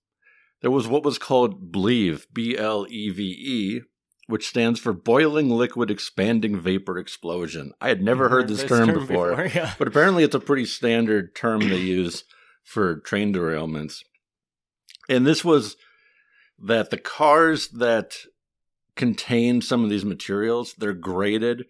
There 0.62 0.73
was 0.73 0.88
what 0.88 1.04
was 1.04 1.16
called 1.16 1.71
BLEVE, 1.71 2.26
B 2.35 2.59
L 2.59 2.85
E 2.90 3.11
V 3.11 3.23
E, 3.23 3.80
which 4.26 4.49
stands 4.49 4.80
for 4.80 4.92
Boiling 4.92 5.49
Liquid 5.49 5.92
Expanding 5.92 6.59
Vapor 6.59 6.99
Explosion. 6.99 7.71
I 7.80 7.87
had 7.87 8.02
never 8.02 8.30
heard 8.30 8.49
this, 8.49 8.64
term, 8.64 8.92
before, 8.92 9.49
yeah. 9.54 9.75
but 9.78 9.87
apparently 9.87 10.25
it's 10.25 10.35
a 10.35 10.40
pretty 10.40 10.64
standard 10.64 11.37
term 11.37 11.61
they 11.61 11.76
use 11.76 12.25
for 12.64 12.97
train 12.97 13.33
derailments. 13.33 14.00
And 15.09 15.27
this 15.27 15.45
was 15.45 15.77
that 16.59 16.91
the 16.91 16.99
cars 16.99 17.69
that 17.69 18.17
contain 18.97 19.61
some 19.61 19.85
of 19.85 19.91
these 19.91 20.05
materials, 20.05 20.75
they're 20.79 20.95
graded 20.95 21.65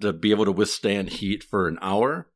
to 0.00 0.12
be 0.12 0.30
able 0.30 0.46
to 0.46 0.52
withstand 0.52 1.10
heat 1.10 1.44
for 1.44 1.68
an 1.68 1.78
hour. 1.82 2.30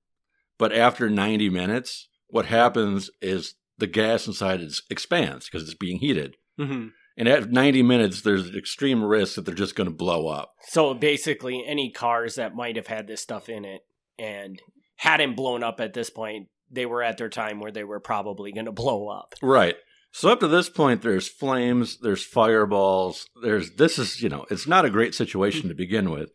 But 0.59 0.73
after 0.73 1.09
90 1.09 1.49
minutes, 1.49 2.09
what 2.29 2.47
happens 2.47 3.11
is 3.21 3.55
the 3.79 3.87
gas 3.87 4.27
inside 4.27 4.61
is, 4.61 4.83
expands 4.91 5.49
because 5.49 5.63
it's 5.63 5.79
being 5.79 5.99
heated. 5.99 6.37
Mhm. 6.59 6.93
And 7.17 7.29
at 7.29 7.51
90 7.51 7.83
minutes, 7.83 8.23
there's 8.23 8.49
an 8.49 8.57
extreme 8.57 9.03
risk 9.03 9.37
that 9.37 9.47
they're 9.47 9.55
just 9.55 9.77
going 9.77 9.89
to 9.89 9.95
blow 9.95 10.29
up. 10.29 10.53
So 10.69 10.95
basically, 10.95 11.65
any 11.67 11.91
cars 11.91 12.35
that 12.35 12.55
might 12.55 12.77
have 12.77 12.89
had 12.89 13.07
this 13.07 13.23
stuff 13.23 13.49
in 13.49 13.65
it 13.65 13.83
and 14.19 14.61
hadn't 14.97 15.37
blown 15.37 15.63
up 15.63 15.81
at 15.81 15.95
this 15.95 16.11
point, 16.11 16.49
they 16.71 16.87
were 16.87 17.03
at 17.03 17.19
their 17.19 17.29
time 17.29 17.61
where 17.61 17.71
they 17.71 17.85
were 17.85 18.01
probably 18.01 18.53
going 18.53 18.67
to 18.67 18.73
blow 18.73 19.09
up. 19.09 19.35
Right. 19.43 19.77
So 20.17 20.31
up 20.31 20.39
to 20.41 20.47
this 20.47 20.69
point, 20.69 21.03
there's 21.03 21.27
flames, 21.27 21.99
there's 21.99 22.23
fireballs, 22.25 23.27
there's 23.43 23.73
this 23.73 23.99
is 23.99 24.23
you 24.23 24.29
know 24.29 24.47
it's 24.49 24.65
not 24.65 24.85
a 24.85 24.91
great 24.91 25.13
situation 25.13 25.69
to 25.69 25.75
begin 25.75 26.09
with, 26.09 26.31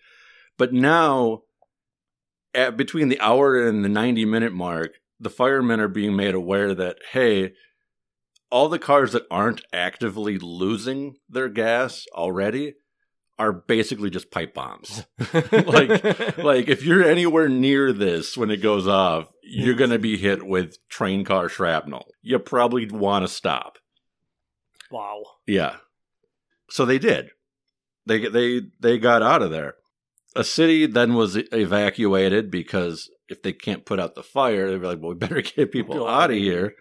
but 0.58 0.74
now, 0.74 1.44
at 2.54 2.76
between 2.76 3.08
the 3.08 3.22
hour 3.22 3.66
and 3.66 3.86
the 3.86 3.88
ninety 3.88 4.26
minute 4.26 4.52
mark, 4.52 4.96
the 5.18 5.30
firemen 5.30 5.80
are 5.80 5.88
being 5.88 6.14
made 6.14 6.34
aware 6.34 6.76
that 6.76 6.98
hey, 7.14 7.54
all 8.52 8.68
the 8.68 8.80
cars 8.80 9.14
that 9.14 9.24
aren't 9.32 9.64
actively 9.72 10.38
losing 10.38 11.16
their 11.30 11.48
gas 11.48 12.06
already 12.14 12.74
are 13.40 13.54
basically 13.54 14.10
just 14.10 14.30
pipe 14.30 14.54
bombs. 14.54 15.06
like 15.34 16.38
like 16.38 16.68
if 16.68 16.84
you're 16.84 17.04
anywhere 17.04 17.48
near 17.48 17.94
this 17.94 18.38
when 18.38 18.52
it 18.52 18.58
goes 18.58 18.88
off, 18.88 19.32
you're 19.42 19.76
going 19.76 19.90
to 19.90 19.98
be 20.00 20.18
hit 20.18 20.46
with 20.46 20.78
train 20.90 21.24
car 21.24 21.48
shrapnel. 21.48 22.06
You 22.22 22.38
probably 22.38 22.86
want 22.88 23.24
to 23.26 23.34
stop. 23.34 23.78
wow. 24.92 25.24
Yeah. 25.48 25.78
So 26.70 26.86
they 26.86 27.00
did. 27.00 27.30
They 28.06 28.28
they 28.28 28.62
they 28.80 29.00
got 29.00 29.24
out 29.24 29.42
of 29.42 29.52
there. 29.52 29.76
A 30.36 30.44
city 30.44 30.86
then 30.86 31.16
was 31.16 31.38
evacuated 31.52 32.52
because 32.52 33.10
if 33.30 33.42
they 33.42 33.54
can't 33.54 33.86
put 33.86 34.00
out 34.00 34.16
the 34.16 34.24
fire, 34.24 34.70
they're 34.70 34.80
like, 34.80 35.00
"Well, 35.00 35.10
we 35.12 35.16
better 35.16 35.42
get 35.56 35.72
people 35.72 36.08
out 36.08 36.30
of 36.30 36.38
here. 36.38 36.74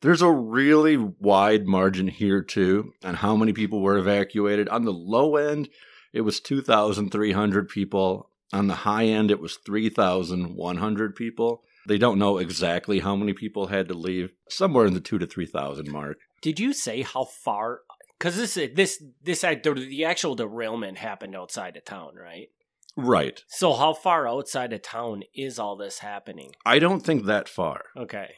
Here." 0.00 0.08
There's 0.08 0.22
a 0.22 0.30
really 0.30 0.96
wide 0.96 1.66
margin 1.66 2.08
here 2.08 2.42
too 2.42 2.92
on 3.02 3.14
how 3.14 3.36
many 3.36 3.52
people 3.52 3.80
were 3.80 3.98
evacuated. 3.98 4.68
On 4.68 4.84
the 4.84 4.92
low 4.92 5.36
end, 5.36 5.68
it 6.12 6.22
was 6.22 6.40
2,300 6.40 7.68
people. 7.68 8.30
On 8.52 8.66
the 8.66 8.74
high 8.74 9.04
end, 9.04 9.30
it 9.30 9.40
was 9.40 9.56
3,100 9.56 11.14
people. 11.14 11.62
They 11.86 11.98
don't 11.98 12.18
know 12.18 12.38
exactly 12.38 13.00
how 13.00 13.16
many 13.16 13.32
people 13.32 13.66
had 13.68 13.88
to 13.88 13.94
leave. 13.94 14.32
Somewhere 14.48 14.86
in 14.86 14.94
the 14.94 15.00
two 15.00 15.18
to 15.18 15.26
3,000 15.26 15.90
mark. 15.90 16.18
Did 16.42 16.60
you 16.60 16.72
say 16.72 17.02
how 17.02 17.24
far? 17.24 17.80
Because 18.18 18.36
this 18.36 18.54
this 18.74 19.02
this 19.22 19.40
the 19.42 20.04
actual 20.04 20.34
derailment 20.34 20.98
happened 20.98 21.36
outside 21.36 21.76
of 21.76 21.84
town, 21.84 22.14
right? 22.16 22.48
Right. 22.96 23.44
So 23.48 23.74
how 23.74 23.94
far 23.94 24.26
outside 24.26 24.72
of 24.72 24.82
town 24.82 25.22
is 25.34 25.58
all 25.58 25.76
this 25.76 26.00
happening? 26.00 26.52
I 26.66 26.78
don't 26.78 27.00
think 27.00 27.26
that 27.26 27.48
far. 27.48 27.84
Okay. 27.96 28.34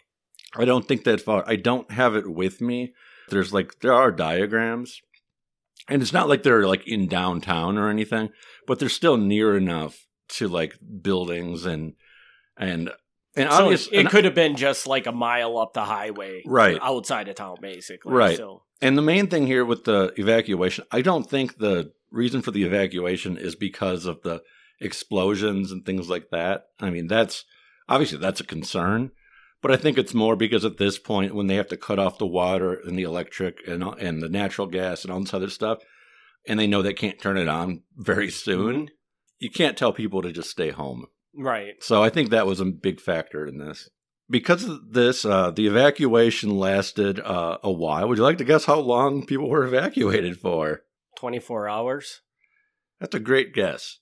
I 0.56 0.64
don't 0.64 0.86
think 0.86 1.04
that 1.04 1.20
far. 1.20 1.44
I 1.46 1.56
don't 1.56 1.90
have 1.92 2.14
it 2.16 2.30
with 2.30 2.60
me. 2.60 2.92
There's 3.28 3.52
like 3.52 3.80
there 3.80 3.92
are 3.94 4.10
diagrams, 4.10 5.00
and 5.88 6.02
it's 6.02 6.12
not 6.12 6.28
like 6.28 6.42
they're 6.42 6.66
like 6.66 6.86
in 6.88 7.06
downtown 7.08 7.78
or 7.78 7.88
anything, 7.88 8.30
but 8.66 8.78
they're 8.78 8.88
still 8.88 9.16
near 9.16 9.56
enough 9.56 10.06
to 10.30 10.48
like 10.48 10.76
buildings 11.02 11.64
and 11.66 11.94
and 12.56 12.90
and 13.36 13.50
So 13.50 13.64
obvious. 13.64 13.86
it, 13.88 14.06
it 14.06 14.10
could 14.10 14.24
have 14.24 14.34
been 14.34 14.56
just 14.56 14.86
like 14.88 15.06
a 15.06 15.12
mile 15.12 15.56
up 15.58 15.72
the 15.72 15.84
highway, 15.84 16.42
Right. 16.44 16.78
outside 16.82 17.28
of 17.28 17.36
town, 17.36 17.58
basically. 17.62 18.12
Right. 18.12 18.36
So 18.36 18.62
and 18.82 18.98
the 18.98 19.02
main 19.02 19.28
thing 19.28 19.46
here 19.46 19.64
with 19.64 19.84
the 19.84 20.12
evacuation, 20.16 20.84
I 20.90 21.00
don't 21.02 21.28
think 21.30 21.58
the 21.58 21.92
reason 22.10 22.42
for 22.42 22.50
the 22.50 22.64
evacuation 22.64 23.36
is 23.36 23.54
because 23.54 24.04
of 24.06 24.22
the 24.22 24.42
explosions 24.80 25.70
and 25.70 25.84
things 25.86 26.08
like 26.08 26.30
that. 26.30 26.64
I 26.80 26.90
mean, 26.90 27.06
that's 27.06 27.44
obviously 27.88 28.18
that's 28.18 28.40
a 28.40 28.44
concern, 28.44 29.12
but 29.62 29.70
I 29.70 29.76
think 29.76 29.98
it's 29.98 30.14
more 30.14 30.36
because 30.36 30.64
at 30.64 30.78
this 30.78 30.98
point 30.98 31.34
when 31.34 31.46
they 31.46 31.56
have 31.56 31.68
to 31.68 31.76
cut 31.76 31.98
off 31.98 32.18
the 32.18 32.26
water 32.26 32.74
and 32.74 32.98
the 32.98 33.02
electric 33.02 33.66
and 33.66 33.82
and 33.82 34.22
the 34.22 34.28
natural 34.28 34.66
gas 34.66 35.04
and 35.04 35.12
all 35.12 35.20
this 35.20 35.34
other 35.34 35.50
stuff, 35.50 35.78
and 36.46 36.58
they 36.58 36.66
know 36.66 36.82
they 36.82 36.94
can't 36.94 37.20
turn 37.20 37.36
it 37.36 37.48
on 37.48 37.82
very 37.96 38.30
soon, 38.30 38.90
you 39.38 39.50
can't 39.50 39.76
tell 39.76 39.92
people 39.92 40.22
to 40.22 40.32
just 40.32 40.50
stay 40.50 40.70
home. 40.70 41.06
Right. 41.34 41.74
So 41.80 42.02
I 42.02 42.10
think 42.10 42.30
that 42.30 42.46
was 42.46 42.60
a 42.60 42.64
big 42.64 43.00
factor 43.00 43.46
in 43.46 43.58
this. 43.58 43.88
Because 44.28 44.64
of 44.64 44.92
this, 44.92 45.24
uh, 45.24 45.50
the 45.50 45.66
evacuation 45.66 46.56
lasted 46.56 47.18
uh, 47.20 47.58
a 47.64 47.72
while. 47.72 48.08
Would 48.08 48.18
you 48.18 48.24
like 48.24 48.38
to 48.38 48.44
guess 48.44 48.64
how 48.64 48.78
long 48.78 49.26
people 49.26 49.48
were 49.48 49.64
evacuated 49.64 50.38
for? 50.38 50.82
24 51.18 51.68
hours. 51.68 52.20
That's 53.00 53.14
a 53.14 53.20
great 53.20 53.52
guess. 53.52 53.98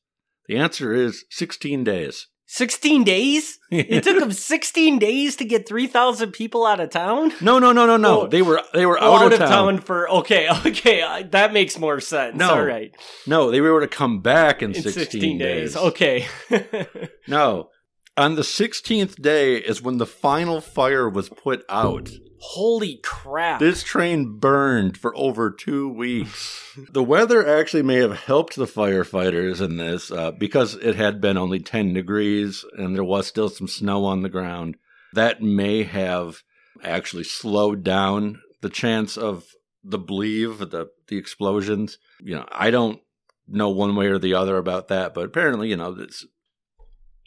The 0.46 0.56
answer 0.56 0.92
is 0.92 1.24
16 1.30 1.84
days. 1.84 2.28
16 2.50 3.04
days? 3.04 3.58
It 3.70 4.02
took 4.04 4.18
them 4.18 4.32
16 4.32 4.98
days 4.98 5.36
to 5.36 5.44
get 5.44 5.68
3,000 5.68 6.32
people 6.32 6.64
out 6.64 6.80
of 6.80 6.88
town? 6.88 7.32
No, 7.42 7.58
no, 7.58 7.72
no, 7.72 7.84
no, 7.84 7.98
no. 7.98 8.22
Oh. 8.22 8.26
they 8.26 8.40
were 8.40 8.62
they 8.72 8.86
were 8.86 8.98
Oh, 8.98 9.16
out, 9.16 9.32
of 9.34 9.38
town. 9.38 9.78
for 9.82 10.08
okay, 10.10 10.48
okay, 10.66 11.02
uh, 11.02 11.24
that 11.32 11.52
makes 11.52 11.78
more 11.78 12.00
sense. 12.00 12.34
No. 12.36 12.50
All 12.54 12.64
right, 12.64 12.90
No, 13.26 13.50
they 13.50 13.60
were 13.60 13.68
able 13.76 13.86
to 13.86 13.94
come 13.94 14.20
back 14.22 14.62
in, 14.62 14.70
in 14.74 14.82
16, 14.82 14.92
16, 15.04 15.38
days. 15.38 15.74
days. 15.74 15.76
Okay, 15.76 16.26
No. 17.28 17.68
On 18.16 18.34
the 18.34 18.42
16th 18.42 19.20
day 19.22 19.56
is 19.56 19.80
when 19.82 19.98
the 19.98 20.06
final 20.06 20.60
fire 20.60 21.08
was 21.08 21.28
put 21.28 21.64
out. 21.68 22.10
Holy 22.40 23.00
crap! 23.02 23.60
This 23.60 23.82
train 23.82 24.38
burned 24.38 24.96
for 24.96 25.16
over 25.16 25.50
two 25.50 25.88
weeks. 25.88 26.76
the 26.92 27.02
weather 27.02 27.46
actually 27.46 27.82
may 27.82 27.96
have 27.96 28.16
helped 28.16 28.56
the 28.56 28.66
firefighters 28.66 29.60
in 29.60 29.76
this 29.76 30.10
uh, 30.10 30.30
because 30.30 30.74
it 30.74 30.94
had 30.94 31.20
been 31.20 31.36
only 31.36 31.58
10 31.58 31.92
degrees 31.92 32.64
and 32.76 32.94
there 32.94 33.04
was 33.04 33.26
still 33.26 33.48
some 33.48 33.68
snow 33.68 34.04
on 34.04 34.22
the 34.22 34.28
ground. 34.28 34.76
That 35.14 35.42
may 35.42 35.82
have 35.82 36.42
actually 36.82 37.24
slowed 37.24 37.82
down 37.82 38.40
the 38.60 38.70
chance 38.70 39.16
of 39.16 39.46
the 39.82 39.98
BLEVE, 39.98 40.70
the, 40.70 40.90
the 41.08 41.16
explosions. 41.16 41.98
You 42.20 42.36
know, 42.36 42.46
I 42.52 42.70
don't 42.70 43.00
know 43.46 43.70
one 43.70 43.96
way 43.96 44.06
or 44.06 44.18
the 44.18 44.34
other 44.34 44.56
about 44.58 44.88
that, 44.88 45.14
but 45.14 45.24
apparently, 45.24 45.68
you 45.70 45.76
know, 45.76 45.96
it's, 45.98 46.26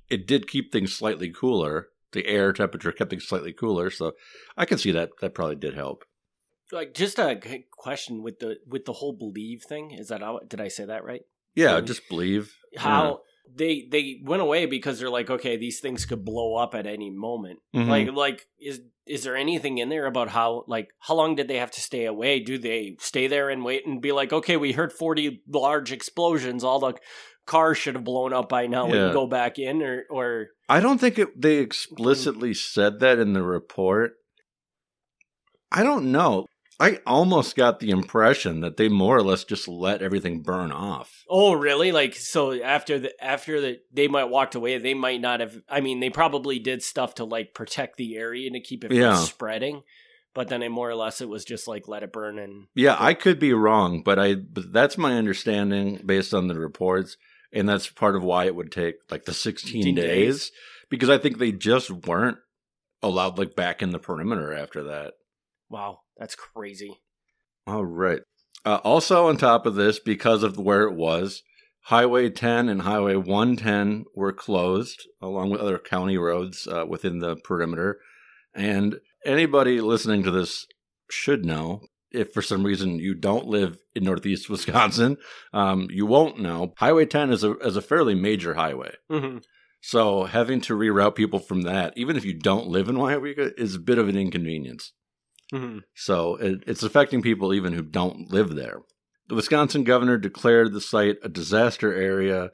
it 0.10 0.28
did 0.28 0.48
keep 0.48 0.72
things 0.72 0.94
slightly 0.94 1.30
cooler. 1.30 1.88
The 2.14 2.26
air 2.28 2.52
temperature 2.54 2.92
kept 2.92 3.10
things 3.10 3.26
slightly 3.28 3.54
cooler, 3.54 3.90
so 3.90 4.14
I 4.58 4.66
can 4.66 4.78
see 4.78 4.92
that 4.92 5.10
that 5.22 5.34
probably 5.34 5.56
did 5.56 5.74
help. 5.76 6.04
like 6.72 6.94
just 6.94 7.20
a 7.20 7.40
question 7.72 8.22
with 8.24 8.40
the 8.40 8.58
with 8.68 8.86
the 8.86 8.94
whole 8.94 9.14
believe 9.14 9.64
thing. 9.64 9.92
Is 9.92 10.08
that 10.10 10.22
how, 10.22 10.40
did 10.48 10.62
I 10.62 10.68
say 10.70 10.86
that 10.86 11.04
right? 11.04 11.22
Yeah, 11.56 11.76
Um, 11.76 11.86
just 11.86 12.08
believe. 12.10 12.56
How 12.78 13.22
they 13.54 13.88
they 13.92 14.22
went 14.24 14.42
away 14.42 14.66
because 14.66 14.98
they're 15.00 15.10
like, 15.10 15.30
okay, 15.30 15.58
these 15.58 15.80
things 15.82 16.06
could 16.06 16.24
blow 16.24 16.56
up 16.56 16.74
at 16.76 16.88
any 16.88 17.10
moment. 17.10 17.60
Mhm. 17.76 17.88
Like 17.88 18.12
like 18.14 18.48
is 18.60 18.82
is 19.06 19.24
there 19.26 19.36
anything 19.36 19.78
in 19.80 19.90
there 19.90 20.06
about 20.06 20.30
how 20.30 20.64
like 20.68 20.90
how 21.00 21.16
long 21.16 21.36
did 21.36 21.48
they 21.50 21.58
have 21.58 21.72
to 21.72 21.82
stay 21.82 22.06
away? 22.06 22.40
Do 22.40 22.58
they 22.58 22.96
stay 23.00 23.28
there 23.28 23.50
and 23.50 23.66
wait 23.66 23.86
and 23.86 24.02
be 24.02 24.12
like, 24.14 24.32
okay, 24.32 24.56
we 24.56 24.72
heard 24.72 24.94
forty 24.94 25.42
large 25.48 25.92
explosions, 25.92 26.64
all 26.64 26.80
the 26.80 26.94
cars 27.46 27.78
should 27.78 27.96
have 27.96 28.04
blown 28.06 28.32
up 28.32 28.48
by 28.48 28.68
now. 28.68 28.86
We 28.86 28.94
Yeah. 28.98 29.06
can 29.08 29.14
go 29.14 29.28
back 29.28 29.60
in, 29.60 29.82
or 29.82 30.06
or 30.10 30.48
I 30.72 30.80
don't 30.80 31.00
think 31.00 31.20
it, 31.20 31.42
they 31.42 31.56
mm-hmm. 31.58 31.64
explicitly 31.64 32.54
said 32.54 33.02
that 33.02 33.20
in 33.20 33.34
the 33.34 33.44
report. 33.44 34.14
I 35.72 35.84
don't 35.84 36.12
know. 36.12 36.48
I 36.80 37.00
almost 37.06 37.56
got 37.56 37.80
the 37.80 37.92
impression 37.92 38.62
that 38.62 38.78
they 38.78 38.90
more 38.90 39.18
or 39.18 39.22
less 39.22 39.44
just 39.44 39.68
let 39.68 40.02
everything 40.02 40.42
burn 40.42 40.72
off. 40.72 41.24
oh 41.30 41.54
really? 41.54 41.92
Like 41.92 42.16
so 42.16 42.54
after 42.54 42.98
the 42.98 43.24
after 43.24 43.62
the 43.62 43.80
they 43.94 44.08
might 44.08 44.30
walked 44.30 44.56
away, 44.56 44.78
they 44.78 44.96
might 44.96 45.22
not 45.22 45.42
have. 45.42 45.62
I 45.70 45.82
mean, 45.82 46.00
they 46.00 46.10
probably 46.10 46.58
did 46.58 46.82
stuff 46.82 47.16
to 47.16 47.26
like 47.26 47.54
protect 47.54 47.98
the 47.98 48.16
area 48.16 48.48
and 48.48 48.56
to 48.56 48.62
keep 48.62 48.84
it 48.84 48.88
from 48.88 48.98
Yeah. 48.98 49.16
spreading. 49.16 49.84
But 50.34 50.48
then, 50.48 50.64
it 50.64 50.70
more 50.70 50.90
or 50.90 50.96
less, 50.96 51.20
it 51.20 51.28
was 51.28 51.44
just 51.44 51.68
like 51.68 51.90
let 51.90 52.04
it 52.04 52.14
burn 52.14 52.40
and 52.40 52.68
Yeah, 52.74 52.96
I 52.98 53.14
could 53.14 53.38
be 53.38 53.54
wrong, 53.54 54.02
but 54.02 54.18
I 54.18 54.36
but 54.36 54.72
that's 54.72 54.98
my 54.98 55.18
understanding 55.18 56.02
based 56.06 56.34
on 56.34 56.48
the 56.48 56.58
reports, 56.58 57.18
and 57.54 57.68
that's 57.68 57.90
part 57.90 58.16
of 58.16 58.24
why 58.24 58.46
it 58.46 58.56
would 58.56 58.72
take 58.72 58.96
like 59.10 59.26
the 59.26 59.34
16 59.34 59.84
16 59.84 59.96
days, 59.96 60.06
days. 60.06 60.52
because 60.90 61.10
I 61.10 61.18
think 61.18 61.38
they 61.38 61.52
just 61.52 61.90
weren't 61.92 62.38
allowed 63.02 63.38
like 63.38 63.56
back 63.56 63.82
in 63.82 63.92
the 63.92 64.00
perimeter 64.00 64.54
after 64.54 64.84
that. 64.84 65.14
wow, 65.70 66.00
that's 66.18 66.36
crazy. 66.36 67.02
All 67.68 67.86
right. 67.86 68.22
Uh, 68.66 68.80
also, 68.84 69.28
on 69.28 69.38
top 69.38 69.66
of 69.66 69.76
this, 69.76 70.00
because 70.00 70.44
of 70.44 70.58
where 70.58 70.84
it 70.84 70.94
was, 70.94 71.42
Highway 71.86 72.30
10 72.30 72.70
and 72.70 72.84
Highway 72.84 73.16
110 73.16 74.06
were 74.16 74.34
closed, 74.34 75.08
along 75.20 75.50
with 75.50 75.62
other 75.62 75.80
county 75.80 76.18
roads 76.18 76.68
uh, 76.68 76.86
within 76.88 77.20
the 77.20 77.38
perimeter. 77.38 78.00
And 78.54 79.00
anybody 79.26 79.82
listening 79.82 80.24
to 80.24 80.32
this 80.32 80.68
should 81.10 81.44
know. 81.44 81.82
If 82.12 82.34
for 82.34 82.42
some 82.42 82.64
reason 82.64 83.00
you 83.00 83.14
don't 83.14 83.48
live 83.48 83.78
in 83.96 84.04
Northeast 84.04 84.50
Wisconsin, 84.50 85.18
um, 85.54 85.88
you 85.92 86.06
won't 86.06 86.40
know. 86.40 86.74
Highway 86.78 87.06
10 87.06 87.32
is 87.32 87.44
a 87.44 87.58
is 87.60 87.76
a 87.76 87.82
fairly 87.82 88.16
major 88.16 88.56
highway, 88.56 88.96
hmm 89.10 89.38
so 89.82 90.26
having 90.26 90.62
to 90.62 90.78
reroute 90.78 91.16
people 91.16 91.40
from 91.40 91.64
that, 91.64 91.94
even 91.98 92.16
if 92.16 92.24
you 92.24 92.34
don't 92.34 92.68
live 92.68 92.88
in 92.88 93.00
Wyoming, 93.00 93.34
is 93.58 93.76
a 93.76 93.80
bit 93.80 93.98
of 93.98 94.08
an 94.08 94.16
inconvenience. 94.16 94.94
hmm 95.52 95.80
So 95.96 96.36
it, 96.36 96.64
it's 96.68 96.84
affecting 96.84 97.22
people 97.22 97.54
even 97.54 97.74
who 97.74 97.82
don't 97.82 98.32
live 98.32 98.56
there. 98.56 98.82
The 99.28 99.36
Wisconsin 99.36 99.84
governor 99.84 100.18
declared 100.18 100.74
the 100.74 100.82
site 100.82 101.18
a 101.24 101.30
disaster 101.30 101.94
area, 101.94 102.52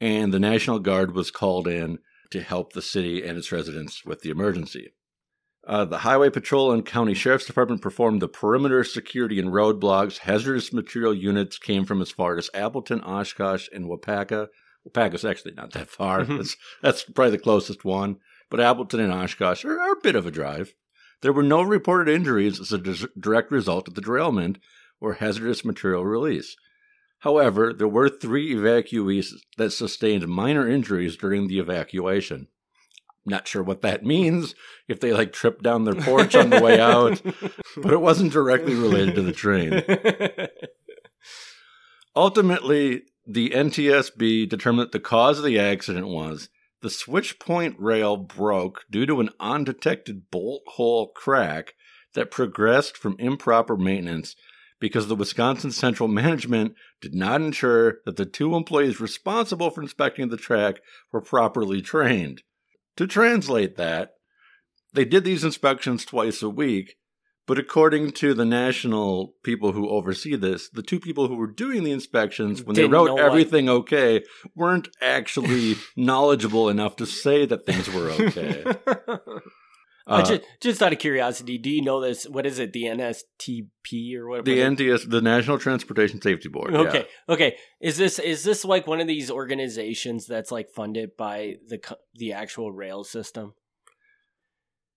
and 0.00 0.32
the 0.32 0.40
National 0.40 0.78
Guard 0.78 1.14
was 1.14 1.30
called 1.30 1.68
in 1.68 1.98
to 2.30 2.40
help 2.40 2.72
the 2.72 2.82
city 2.82 3.22
and 3.22 3.36
its 3.36 3.52
residents 3.52 4.04
with 4.04 4.22
the 4.22 4.30
emergency. 4.30 4.92
Uh, 5.64 5.84
the 5.84 5.98
Highway 5.98 6.28
Patrol 6.30 6.72
and 6.72 6.84
County 6.84 7.14
Sheriff's 7.14 7.46
Department 7.46 7.80
performed 7.82 8.20
the 8.20 8.28
perimeter 8.28 8.82
security 8.82 9.38
and 9.38 9.50
roadblocks. 9.50 10.18
Hazardous 10.18 10.72
material 10.72 11.14
units 11.14 11.56
came 11.58 11.84
from 11.84 12.02
as 12.02 12.10
far 12.10 12.36
as 12.36 12.50
Appleton, 12.52 13.00
Oshkosh, 13.02 13.68
and 13.72 13.84
Waupaca. 13.86 14.48
Waupaca's 14.84 15.24
actually 15.24 15.54
not 15.54 15.72
that 15.72 15.88
far. 15.88 16.24
Mhm. 16.24 16.38
that's, 16.38 16.56
that's 16.82 17.04
probably 17.04 17.30
the 17.30 17.38
closest 17.38 17.84
one. 17.84 18.16
But 18.50 18.60
Appleton 18.60 19.00
and 19.00 19.12
Oshkosh 19.12 19.64
are, 19.64 19.78
are 19.80 19.92
a 19.92 20.00
bit 20.02 20.16
of 20.16 20.26
a 20.26 20.32
drive. 20.32 20.74
There 21.20 21.32
were 21.32 21.44
no 21.44 21.62
reported 21.62 22.12
injuries 22.12 22.58
as 22.60 22.72
a 22.72 22.78
dis- 22.78 23.06
direct 23.18 23.52
result 23.52 23.86
of 23.86 23.94
the 23.94 24.00
derailment 24.00 24.58
or 25.00 25.14
hazardous 25.14 25.64
material 25.64 26.04
release. 26.04 26.56
However, 27.20 27.72
there 27.72 27.86
were 27.86 28.08
three 28.08 28.52
evacuees 28.52 29.28
that 29.56 29.70
sustained 29.70 30.26
minor 30.26 30.68
injuries 30.68 31.16
during 31.16 31.46
the 31.46 31.60
evacuation. 31.60 32.48
Not 33.24 33.46
sure 33.46 33.62
what 33.62 33.82
that 33.82 34.04
means, 34.04 34.54
if 34.88 34.98
they 35.00 35.12
like 35.12 35.32
tripped 35.32 35.62
down 35.62 35.84
their 35.84 35.94
porch 35.94 36.34
on 36.34 36.50
the 36.50 36.60
way 36.60 36.80
out, 36.80 37.22
but 37.76 37.92
it 37.92 38.00
wasn't 38.00 38.32
directly 38.32 38.74
related 38.74 39.14
to 39.14 39.22
the 39.22 39.32
train. 39.32 39.82
Ultimately, 42.16 43.02
the 43.26 43.50
NTSB 43.50 44.48
determined 44.48 44.86
that 44.86 44.92
the 44.92 45.00
cause 45.00 45.38
of 45.38 45.44
the 45.44 45.58
accident 45.58 46.08
was 46.08 46.48
the 46.80 46.90
switch 46.90 47.38
point 47.38 47.76
rail 47.78 48.16
broke 48.16 48.84
due 48.90 49.06
to 49.06 49.20
an 49.20 49.30
undetected 49.38 50.30
bolt 50.30 50.62
hole 50.66 51.12
crack 51.14 51.74
that 52.14 52.30
progressed 52.30 52.96
from 52.96 53.16
improper 53.18 53.76
maintenance 53.76 54.34
because 54.80 55.06
the 55.06 55.14
Wisconsin 55.14 55.70
Central 55.70 56.08
Management 56.08 56.74
did 57.00 57.14
not 57.14 57.40
ensure 57.40 57.98
that 58.04 58.16
the 58.16 58.26
two 58.26 58.56
employees 58.56 59.00
responsible 59.00 59.70
for 59.70 59.80
inspecting 59.80 60.28
the 60.28 60.36
track 60.36 60.80
were 61.12 61.20
properly 61.20 61.80
trained. 61.80 62.42
To 62.96 63.06
translate 63.06 63.76
that, 63.76 64.14
they 64.92 65.04
did 65.04 65.24
these 65.24 65.44
inspections 65.44 66.04
twice 66.04 66.42
a 66.42 66.50
week, 66.50 66.96
but 67.46 67.58
according 67.58 68.12
to 68.12 68.34
the 68.34 68.44
national 68.44 69.34
people 69.42 69.72
who 69.72 69.88
oversee 69.88 70.36
this, 70.36 70.68
the 70.68 70.82
two 70.82 71.00
people 71.00 71.28
who 71.28 71.36
were 71.36 71.46
doing 71.50 71.82
the 71.84 71.90
inspections, 71.92 72.62
when 72.62 72.74
they 72.74 72.82
Didn't 72.82 72.92
wrote 72.92 73.06
know 73.06 73.14
what- 73.14 73.24
everything 73.24 73.68
okay, 73.68 74.22
weren't 74.54 74.88
actually 75.00 75.76
knowledgeable 75.96 76.68
enough 76.68 76.96
to 76.96 77.06
say 77.06 77.46
that 77.46 77.64
things 77.66 77.88
were 77.90 78.10
okay. 78.10 78.64
Uh, 80.06 80.22
just, 80.22 80.42
just 80.60 80.82
out 80.82 80.92
of 80.92 80.98
curiosity, 80.98 81.58
do 81.58 81.70
you 81.70 81.82
know 81.82 82.00
this? 82.00 82.24
What 82.24 82.46
is 82.46 82.58
it? 82.58 82.72
The 82.72 82.84
NSTP 82.84 84.16
or 84.16 84.28
whatever? 84.28 84.44
the 84.44 84.58
NTS, 84.58 85.08
the 85.08 85.20
National 85.20 85.58
Transportation 85.58 86.20
Safety 86.20 86.48
Board. 86.48 86.72
yeah. 86.72 86.80
Okay, 86.80 87.06
okay. 87.28 87.56
Is 87.80 87.96
this 87.96 88.18
is 88.18 88.42
this 88.42 88.64
like 88.64 88.86
one 88.86 89.00
of 89.00 89.06
these 89.06 89.30
organizations 89.30 90.26
that's 90.26 90.50
like 90.50 90.70
funded 90.70 91.16
by 91.16 91.56
the 91.68 91.80
the 92.14 92.32
actual 92.32 92.72
rail 92.72 93.04
system? 93.04 93.54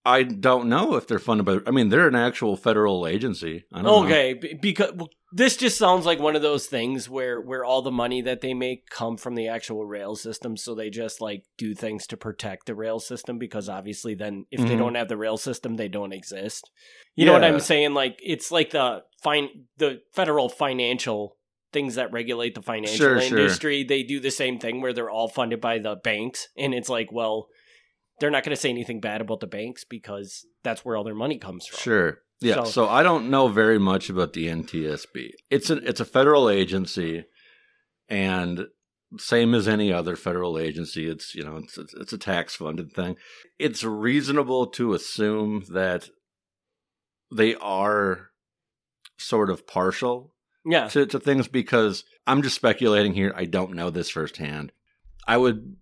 I 0.07 0.21
don't 0.23 0.69
know 0.69 0.95
if 0.95 1.07
they're 1.07 1.17
funded 1.17 1.45
by. 1.45 1.59
I 1.65 1.71
mean, 1.71 1.89
they're 1.89 2.07
an 2.07 2.15
actual 2.15 2.55
federal 2.55 3.07
agency. 3.07 3.65
I 3.73 3.81
don't 3.81 3.85
know. 3.85 4.03
Okay, 4.05 4.33
b- 4.35 4.53
because 4.53 4.91
well, 4.93 5.09
this 5.31 5.57
just 5.57 5.77
sounds 5.79 6.05
like 6.05 6.19
one 6.19 6.35
of 6.35 6.43
those 6.43 6.67
things 6.67 7.09
where 7.09 7.41
where 7.41 7.65
all 7.65 7.81
the 7.81 7.89
money 7.91 8.21
that 8.21 8.41
they 8.41 8.53
make 8.53 8.87
come 8.89 9.17
from 9.17 9.33
the 9.33 9.47
actual 9.47 9.83
rail 9.85 10.15
system, 10.15 10.57
so 10.57 10.75
they 10.75 10.91
just 10.91 11.21
like 11.21 11.43
do 11.57 11.73
things 11.73 12.05
to 12.07 12.17
protect 12.17 12.67
the 12.67 12.75
rail 12.75 12.99
system 12.99 13.39
because 13.39 13.67
obviously 13.67 14.13
then 14.13 14.45
if 14.51 14.59
they 14.61 14.75
Mhm. 14.75 14.77
don't 14.77 14.95
have 14.95 15.07
the 15.07 15.17
rail 15.17 15.37
system, 15.37 15.75
they 15.75 15.87
don't 15.87 16.13
exist. 16.13 16.69
You 17.15 17.25
know 17.25 17.33
what 17.33 17.43
I'm 17.43 17.59
saying? 17.59 17.95
Like 17.95 18.19
it's 18.23 18.51
like 18.51 18.69
the 18.69 19.03
fine 19.23 19.65
the 19.77 20.01
federal 20.13 20.49
financial 20.49 21.35
things 21.73 21.95
that 21.95 22.11
regulate 22.13 22.53
the 22.55 22.61
financial 22.61 22.95
Sure, 22.97 23.19
sure. 23.21 23.39
industry. 23.39 23.83
They 23.83 24.03
do 24.03 24.19
the 24.19 24.29
same 24.31 24.59
thing 24.59 24.81
where 24.81 24.93
they're 24.93 25.09
all 25.09 25.27
funded 25.29 25.59
by 25.61 25.79
the 25.79 25.95
banks, 25.95 26.47
and 26.55 26.73
it's 26.75 26.89
like, 26.89 27.11
well, 27.11 27.47
they're 28.19 28.31
not 28.31 28.43
going 28.43 28.55
to 28.55 28.61
say 28.61 28.69
anything 28.69 28.99
bad 28.99 29.21
about 29.21 29.39
the 29.39 29.47
banks 29.47 29.83
because 29.83 30.45
that's 30.63 30.85
where 30.85 30.95
all 30.95 31.03
their 31.03 31.15
money 31.15 31.37
comes 31.37 31.65
from. 31.67 31.77
Sure. 31.77 32.17
Yeah, 32.41 32.63
so, 32.63 32.65
so 32.65 32.89
I 32.89 33.01
don't 33.01 33.29
know 33.29 33.47
very 33.47 33.79
much 33.79 34.09
about 34.09 34.33
the 34.33 34.47
NTSB. 34.47 35.31
It's 35.49 35.69
an 35.69 35.81
it's 35.83 36.01
a 36.01 36.05
federal 36.05 36.49
agency, 36.49 37.23
and 38.09 38.67
same 39.17 39.53
as 39.53 39.67
any 39.67 39.93
other 39.93 40.17
federal 40.17 40.59
agency, 40.59 41.07
it's 41.09 41.33
you 41.33 41.43
know 41.43 41.57
it's 41.57 41.77
it's 41.77 42.11
a 42.11 42.17
tax 42.17 42.55
funded 42.55 42.91
thing. 42.91 43.15
It's 43.57 43.85
reasonable 43.85 44.67
to 44.67 44.93
assume 44.93 45.63
that 45.71 46.09
they 47.33 47.55
are 47.55 48.31
sort 49.17 49.49
of 49.49 49.65
partial 49.65 50.33
yeah. 50.65 50.87
to, 50.89 51.05
to 51.05 51.19
things 51.19 51.47
because 51.47 52.03
I'm 52.27 52.41
just 52.41 52.55
speculating 52.55 53.13
here. 53.13 53.33
I 53.35 53.45
don't 53.45 53.75
know 53.75 53.89
this 53.89 54.09
firsthand. 54.09 54.71
I 55.27 55.37
would 55.37 55.77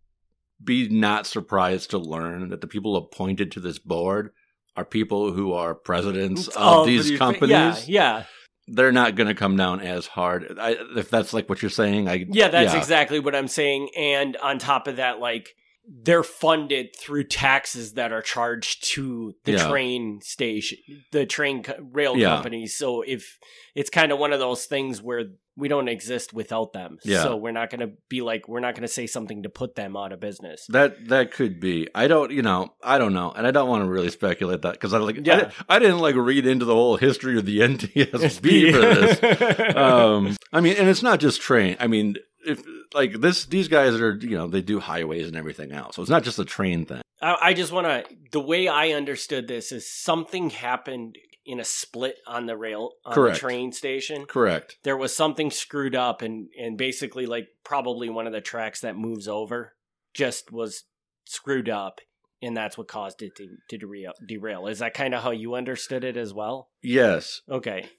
be 0.62 0.90
not 0.90 1.28
surprised 1.28 1.92
to 1.92 1.98
learn 1.98 2.50
that 2.50 2.62
the 2.62 2.68
people 2.68 2.96
appointed 2.96 3.52
to 3.54 3.60
this 3.60 3.80
board 3.80 4.32
are 4.76 4.86
people 4.86 5.32
who 5.32 5.54
are 5.54 5.76
presidents 5.76 6.48
of 6.48 6.54
oh, 6.58 6.86
these 6.86 7.18
companies. 7.18 7.88
Yeah, 7.88 8.18
yeah. 8.18 8.24
They're 8.68 8.94
not 8.94 9.16
going 9.16 9.28
to 9.28 9.36
come 9.36 9.58
down 9.58 9.82
as 9.82 10.08
hard. 10.08 10.58
I, 10.60 10.78
if 10.96 11.10
that's 11.10 11.34
like 11.34 11.50
what 11.50 11.62
you're 11.62 11.70
saying, 11.70 12.08
I 12.08 12.26
yeah, 12.30 12.48
that's 12.48 12.74
yeah. 12.74 12.80
exactly 12.80 13.20
what 13.20 13.36
I'm 13.36 13.50
saying. 13.50 13.90
And 13.98 14.38
on 14.38 14.58
top 14.58 14.88
of 14.88 14.96
that, 14.96 15.20
like 15.20 15.50
they're 15.88 16.24
funded 16.24 16.96
through 16.98 17.26
taxes 17.26 17.94
that 17.94 18.12
are 18.14 18.22
charged 18.22 18.88
to 18.94 19.34
the 19.44 19.54
yeah. 19.54 19.68
train 19.68 20.22
station, 20.22 20.78
the 21.12 21.26
train 21.26 21.64
rail 21.92 22.18
yeah. 22.18 22.36
companies. 22.36 22.76
So 22.76 23.02
if 23.02 23.38
it's 23.76 23.90
kind 23.90 24.12
of 24.12 24.20
one 24.20 24.32
of 24.32 24.40
those 24.40 24.66
things 24.66 25.02
where 25.02 25.26
we 25.56 25.68
don't 25.68 25.88
exist 25.88 26.34
without 26.34 26.74
them, 26.74 26.98
yeah. 27.04 27.22
so 27.22 27.36
we're 27.36 27.52
not 27.52 27.70
going 27.70 27.82
to 27.82 27.96
be 28.10 28.22
like 28.22 28.48
we're 28.48 28.62
not 28.62 28.76
going 28.76 28.84
to 28.84 28.88
say 28.88 29.08
something 29.08 29.44
to 29.44 29.50
put 29.50 29.76
them 29.76 29.98
out 29.98 30.14
of 30.14 30.20
business. 30.20 30.66
That 30.70 31.10
that 31.10 31.32
could 31.32 31.60
be. 31.60 31.90
I 31.94 32.08
don't, 32.08 32.32
you 32.32 32.42
know, 32.42 32.74
I 32.82 32.98
don't 32.98 33.14
know, 33.14 33.32
and 33.32 33.46
I 33.46 33.52
don't 33.52 33.68
want 33.68 33.84
to 33.84 33.90
really 33.90 34.10
speculate 34.10 34.62
that 34.62 34.74
because 34.74 34.94
I 34.94 35.00
like 35.00 35.26
yeah. 35.26 35.52
I, 35.68 35.76
I, 35.76 35.80
didn't 35.80 36.00
like 36.00 36.16
read 36.16 36.48
into 36.48 36.66
the 36.66 36.74
whole 36.74 36.96
history 36.96 37.38
of 37.38 37.46
the 37.46 37.60
NTSB 37.60 38.72
for 38.72 38.80
this. 38.80 39.76
um, 39.76 40.36
I 40.54 40.62
mean, 40.62 40.78
and 40.78 40.88
it's 40.88 41.04
not 41.04 41.20
just 41.20 41.42
train. 41.42 41.76
I 41.80 41.88
mean, 41.88 42.16
if 42.46 42.64
like 42.94 43.22
this 43.22 43.46
these 43.46 43.68
guys 43.68 44.00
are 44.00 44.16
you 44.16 44.38
know 44.38 44.48
they 44.48 44.62
do 44.62 44.80
highways 44.80 45.28
and 45.28 45.36
everything 45.36 45.72
else 45.72 45.96
so 45.96 46.02
it's 46.02 46.12
not 46.12 46.24
just 46.24 46.40
a 46.40 46.46
train 46.46 46.86
thing 46.86 47.02
i, 47.22 47.38
I 47.42 47.54
just 47.54 47.72
want 47.72 47.88
to 47.88 48.16
the 48.32 48.40
way 48.40 48.68
i 48.68 48.92
understood 48.92 49.48
this 49.48 49.72
is 49.72 49.90
something 49.90 50.50
happened 50.50 51.18
in 51.46 51.60
a 51.60 51.66
split 51.66 52.18
on 52.26 52.46
the 52.46 52.56
rail 52.56 52.92
on 53.06 53.14
correct. 53.14 53.36
the 53.36 53.40
train 53.40 53.72
station 53.72 54.26
correct 54.26 54.78
there 54.84 54.98
was 54.98 55.16
something 55.16 55.52
screwed 55.52 55.96
up 55.96 56.22
and 56.22 56.48
and 56.60 56.78
basically 56.78 57.26
like 57.26 57.48
probably 57.64 58.10
one 58.10 58.28
of 58.28 58.34
the 58.34 58.42
tracks 58.42 58.82
that 58.82 58.96
moves 58.96 59.28
over 59.28 59.74
just 60.14 60.52
was 60.52 60.84
screwed 61.26 61.70
up 61.70 62.00
and 62.44 62.58
that's 62.58 62.78
what 62.78 62.88
caused 62.88 63.22
it 63.22 63.36
to, 63.38 63.48
to 63.70 63.78
derail, 63.78 64.12
derail. 64.26 64.68
Is 64.68 64.80
that 64.80 64.94
kind 64.94 65.14
of 65.14 65.24
how 65.24 65.32
you 65.32 65.56
understood 65.56 66.04
it 66.04 66.18
as 66.18 66.34
well? 66.34 66.70
Yes. 66.82 67.42
Okay. 67.50 67.90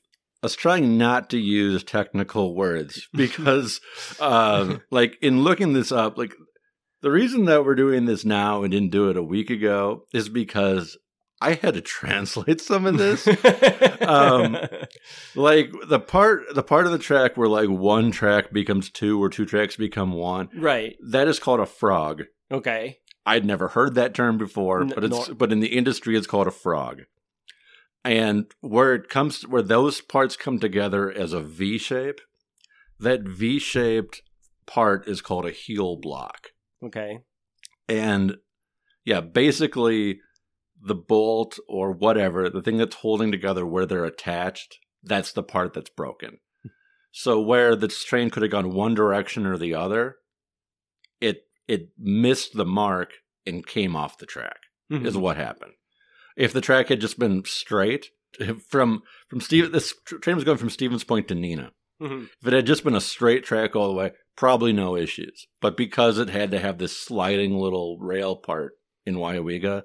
I 0.44 0.46
was 0.46 0.56
trying 0.56 0.98
not 0.98 1.30
to 1.30 1.38
use 1.38 1.82
technical 1.82 2.54
words 2.54 3.08
because, 3.14 3.80
uh, 4.20 4.76
like, 4.90 5.16
in 5.22 5.42
looking 5.42 5.72
this 5.72 5.90
up, 5.90 6.18
like, 6.18 6.34
the 7.00 7.10
reason 7.10 7.46
that 7.46 7.64
we're 7.64 7.74
doing 7.74 8.04
this 8.04 8.26
now 8.26 8.62
and 8.62 8.70
didn't 8.70 8.90
do 8.90 9.08
it 9.08 9.16
a 9.16 9.22
week 9.22 9.48
ago 9.48 10.04
is 10.12 10.28
because 10.28 10.98
I 11.40 11.54
had 11.54 11.72
to 11.72 11.80
translate 11.80 12.60
some 12.60 12.84
of 12.84 12.98
this. 12.98 13.26
um, 14.02 14.58
like 15.34 15.72
the 15.88 15.98
part, 15.98 16.42
the 16.54 16.62
part 16.62 16.84
of 16.84 16.92
the 16.92 16.98
track 16.98 17.38
where 17.38 17.48
like 17.48 17.70
one 17.70 18.10
track 18.10 18.52
becomes 18.52 18.90
two 18.90 19.22
or 19.22 19.30
two 19.30 19.46
tracks 19.46 19.76
become 19.76 20.12
one. 20.12 20.50
Right. 20.54 20.96
That 21.08 21.26
is 21.26 21.38
called 21.38 21.60
a 21.60 21.66
frog. 21.66 22.24
Okay. 22.52 22.98
I'd 23.24 23.46
never 23.46 23.68
heard 23.68 23.94
that 23.94 24.12
term 24.12 24.36
before, 24.36 24.84
but 24.84 25.04
it's 25.04 25.28
but 25.30 25.52
in 25.52 25.60
the 25.60 25.74
industry 25.74 26.18
it's 26.18 26.26
called 26.26 26.46
a 26.46 26.50
frog 26.50 27.04
and 28.04 28.46
where 28.60 28.94
it 28.94 29.08
comes 29.08 29.46
where 29.46 29.62
those 29.62 30.00
parts 30.00 30.36
come 30.36 30.58
together 30.58 31.10
as 31.10 31.32
a 31.32 31.40
V 31.40 31.78
shape, 31.78 32.20
that 33.00 33.22
V 33.22 33.58
shaped 33.58 34.22
part 34.66 35.08
is 35.08 35.20
called 35.20 35.46
a 35.46 35.50
heel 35.50 35.96
block. 35.96 36.48
Okay. 36.82 37.20
And 37.88 38.38
yeah, 39.04 39.20
basically 39.20 40.20
the 40.80 40.94
bolt 40.94 41.58
or 41.68 41.92
whatever, 41.92 42.50
the 42.50 42.62
thing 42.62 42.76
that's 42.76 42.96
holding 42.96 43.32
together 43.32 43.64
where 43.66 43.86
they're 43.86 44.04
attached, 44.04 44.78
that's 45.02 45.32
the 45.32 45.42
part 45.42 45.72
that's 45.72 45.90
broken. 45.90 46.38
So 47.10 47.40
where 47.40 47.76
the 47.76 47.88
train 47.88 48.28
could 48.28 48.42
have 48.42 48.50
gone 48.50 48.74
one 48.74 48.94
direction 48.94 49.46
or 49.46 49.56
the 49.56 49.74
other, 49.74 50.16
it 51.20 51.46
it 51.68 51.90
missed 51.96 52.56
the 52.56 52.66
mark 52.66 53.12
and 53.46 53.66
came 53.66 53.94
off 53.94 54.18
the 54.18 54.26
track. 54.26 54.56
Mm-hmm. 54.92 55.06
Is 55.06 55.16
what 55.16 55.36
happened. 55.36 55.72
If 56.36 56.52
the 56.52 56.60
track 56.60 56.88
had 56.88 57.00
just 57.00 57.18
been 57.18 57.44
straight 57.44 58.10
from 58.68 59.02
from 59.28 59.40
Steve, 59.40 59.72
this 59.72 59.94
train 60.04 60.36
was 60.36 60.44
going 60.44 60.58
from 60.58 60.70
Stevens 60.70 61.04
Point 61.04 61.28
to 61.28 61.34
Neenah. 61.34 61.70
Mm-hmm. 62.00 62.24
If 62.40 62.46
it 62.48 62.52
had 62.52 62.66
just 62.66 62.84
been 62.84 62.96
a 62.96 63.00
straight 63.00 63.44
track 63.44 63.76
all 63.76 63.88
the 63.88 63.94
way, 63.94 64.12
probably 64.36 64.72
no 64.72 64.96
issues. 64.96 65.46
But 65.60 65.76
because 65.76 66.18
it 66.18 66.28
had 66.28 66.50
to 66.50 66.58
have 66.58 66.78
this 66.78 66.96
sliding 66.96 67.56
little 67.56 67.98
rail 67.98 68.36
part 68.36 68.72
in 69.06 69.14
Weyauwega, 69.14 69.84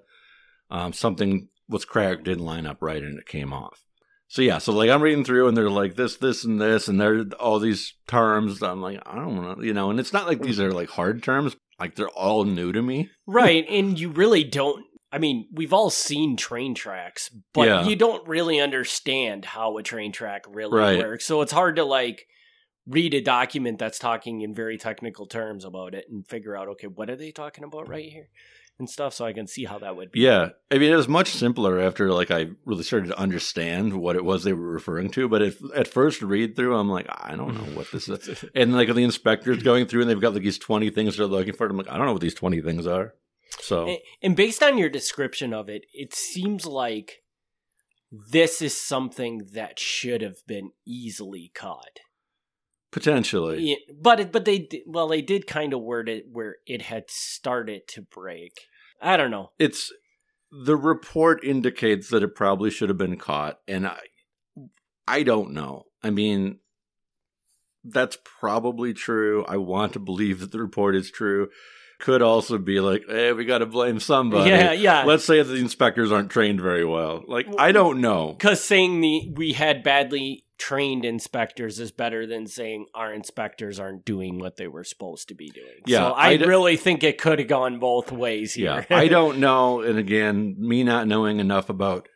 um, 0.71 0.93
something 0.93 1.49
was 1.67 1.85
cracked, 1.85 2.23
didn't 2.23 2.45
line 2.45 2.65
up 2.65 2.81
right, 2.81 3.03
and 3.03 3.19
it 3.19 3.27
came 3.27 3.53
off. 3.53 3.83
So 4.27 4.43
yeah, 4.43 4.59
so 4.59 4.73
like 4.73 4.91
I'm 4.91 5.01
reading 5.01 5.23
through 5.23 5.47
and 5.47 5.57
they're 5.57 5.71
like 5.71 5.95
this, 5.95 6.17
this, 6.17 6.43
and 6.43 6.61
this, 6.61 6.87
and 6.87 7.01
they're 7.01 7.25
all 7.39 7.59
these 7.59 7.95
terms. 8.07 8.61
I'm 8.61 8.81
like, 8.81 9.01
I 9.03 9.15
don't 9.15 9.35
want 9.35 9.59
to, 9.59 9.65
you 9.65 9.73
know, 9.73 9.89
and 9.89 9.99
it's 9.99 10.13
not 10.13 10.27
like 10.27 10.41
these 10.41 10.59
are 10.59 10.71
like 10.71 10.89
hard 10.89 11.23
terms. 11.23 11.55
Like 11.79 11.95
they're 11.95 12.09
all 12.09 12.43
new 12.43 12.71
to 12.71 12.81
me, 12.81 13.09
right? 13.25 13.65
and 13.67 13.99
you 13.99 14.09
really 14.09 14.43
don't 14.43 14.85
I 15.11 15.17
mean, 15.17 15.47
we've 15.51 15.73
all 15.73 15.89
seen 15.89 16.37
train 16.37 16.75
tracks, 16.75 17.29
but 17.53 17.67
yeah. 17.67 17.85
you 17.85 17.95
don't 17.95 18.27
really 18.27 18.59
understand 18.59 19.43
how 19.43 19.77
a 19.77 19.83
train 19.83 20.11
track 20.11 20.43
really 20.47 20.77
right. 20.77 20.99
works. 20.99 21.25
So 21.25 21.41
it's 21.41 21.51
hard 21.51 21.77
to 21.77 21.83
like 21.83 22.27
read 22.85 23.13
a 23.13 23.21
document 23.21 23.79
that's 23.79 23.99
talking 23.99 24.41
in 24.41 24.53
very 24.53 24.77
technical 24.77 25.25
terms 25.25 25.65
about 25.65 25.95
it 25.95 26.05
and 26.09 26.27
figure 26.27 26.55
out, 26.55 26.67
okay, 26.67 26.87
what 26.87 27.09
are 27.09 27.15
they 27.15 27.31
talking 27.31 27.63
about 27.63 27.89
right 27.89 28.11
here? 28.11 28.29
And 28.77 28.89
stuff, 28.89 29.13
so 29.13 29.25
I 29.25 29.33
can 29.33 29.45
see 29.45 29.65
how 29.65 29.77
that 29.79 29.97
would 29.97 30.13
be. 30.13 30.21
Yeah, 30.21 30.49
I 30.71 30.77
mean, 30.77 30.93
it 30.93 30.95
was 30.95 31.09
much 31.09 31.31
simpler 31.31 31.79
after 31.81 32.13
like 32.13 32.31
I 32.31 32.47
really 32.63 32.83
started 32.83 33.07
to 33.07 33.19
understand 33.19 33.91
what 33.91 34.15
it 34.15 34.23
was 34.23 34.45
they 34.45 34.53
were 34.53 34.71
referring 34.71 35.09
to. 35.11 35.27
But 35.27 35.41
if, 35.41 35.61
at 35.75 35.89
first 35.89 36.21
read 36.21 36.55
through, 36.55 36.77
I'm 36.77 36.87
like, 36.87 37.07
I 37.09 37.35
don't 37.35 37.55
know 37.55 37.77
what 37.77 37.91
this 37.91 38.07
is. 38.07 38.45
and 38.55 38.71
like 38.71 38.87
the 38.87 39.03
inspectors 39.03 39.63
going 39.63 39.87
through, 39.87 40.01
and 40.01 40.09
they've 40.09 40.21
got 40.21 40.33
like 40.33 40.43
these 40.43 40.57
twenty 40.57 40.91
things 40.91 41.17
they're 41.17 41.25
looking 41.25 41.51
for. 41.51 41.67
I'm 41.67 41.75
like, 41.75 41.89
I 41.89 41.97
don't 41.97 42.05
know 42.05 42.13
what 42.13 42.21
these 42.21 42.33
twenty 42.33 42.61
things 42.61 42.87
are. 42.87 43.15
So, 43.59 43.87
and, 43.87 43.97
and 44.21 44.35
based 44.35 44.61
on 44.61 44.77
your 44.77 44.89
description 44.89 45.53
of 45.53 45.69
it, 45.69 45.85
it 45.93 46.13
seems 46.13 46.65
like 46.65 47.23
this 48.11 48.61
is 48.61 48.79
something 48.79 49.49
that 49.53 49.79
should 49.79 50.21
have 50.21 50.45
been 50.47 50.71
easily 50.85 51.51
caught. 51.53 51.99
Potentially, 52.91 53.61
yeah, 53.61 53.75
but 54.01 54.19
it, 54.19 54.31
but 54.31 54.45
they 54.45 54.67
well 54.87 55.07
they 55.07 55.21
did 55.21 55.45
kind 55.45 55.73
of 55.73 55.81
word 55.81 56.09
it 56.09 56.25
where 56.31 56.57
it 56.65 56.81
had 56.83 57.03
started 57.07 57.87
to 57.89 58.01
break. 58.01 58.61
I 58.99 59.15
don't 59.15 59.29
know. 59.29 59.51
It's 59.59 59.93
the 60.51 60.75
report 60.75 61.43
indicates 61.43 62.09
that 62.09 62.23
it 62.23 62.33
probably 62.33 62.71
should 62.71 62.89
have 62.89 62.97
been 62.97 63.17
caught, 63.17 63.59
and 63.67 63.85
I 63.85 63.99
I 65.07 65.21
don't 65.21 65.51
know. 65.51 65.85
I 66.01 66.09
mean, 66.09 66.59
that's 67.83 68.17
probably 68.23 68.95
true. 68.95 69.45
I 69.47 69.57
want 69.57 69.93
to 69.93 69.99
believe 69.99 70.39
that 70.39 70.51
the 70.51 70.59
report 70.59 70.95
is 70.95 71.11
true 71.11 71.49
could 71.99 72.21
also 72.21 72.57
be 72.57 72.79
like, 72.79 73.03
hey, 73.07 73.33
we 73.33 73.45
got 73.45 73.59
to 73.59 73.65
blame 73.65 73.99
somebody. 73.99 74.49
Yeah, 74.49 74.71
yeah. 74.71 75.03
Let's 75.03 75.25
say 75.25 75.43
the 75.43 75.55
inspectors 75.55 76.11
aren't 76.11 76.31
trained 76.31 76.61
very 76.61 76.85
well. 76.85 77.23
Like, 77.27 77.47
I 77.57 77.71
don't 77.71 78.01
know. 78.01 78.33
Because 78.33 78.63
saying 78.63 79.01
the 79.01 79.31
we 79.35 79.53
had 79.53 79.83
badly 79.83 80.45
trained 80.57 81.05
inspectors 81.05 81.79
is 81.79 81.91
better 81.91 82.25
than 82.27 82.47
saying 82.47 82.85
our 82.93 83.13
inspectors 83.13 83.79
aren't 83.79 84.05
doing 84.05 84.39
what 84.39 84.57
they 84.57 84.67
were 84.67 84.83
supposed 84.83 85.29
to 85.29 85.35
be 85.35 85.49
doing. 85.49 85.81
Yeah, 85.85 85.99
so 85.99 86.11
I, 86.11 86.27
I 86.27 86.37
d- 86.37 86.45
really 86.45 86.77
think 86.77 87.03
it 87.03 87.17
could 87.17 87.39
have 87.39 87.47
gone 87.47 87.79
both 87.79 88.11
ways 88.11 88.53
here. 88.53 88.85
Yeah, 88.89 88.97
I 88.97 89.07
don't 89.09 89.39
know. 89.39 89.81
And 89.81 89.97
again, 89.97 90.55
me 90.57 90.83
not 90.83 91.07
knowing 91.07 91.39
enough 91.39 91.69
about 91.69 92.07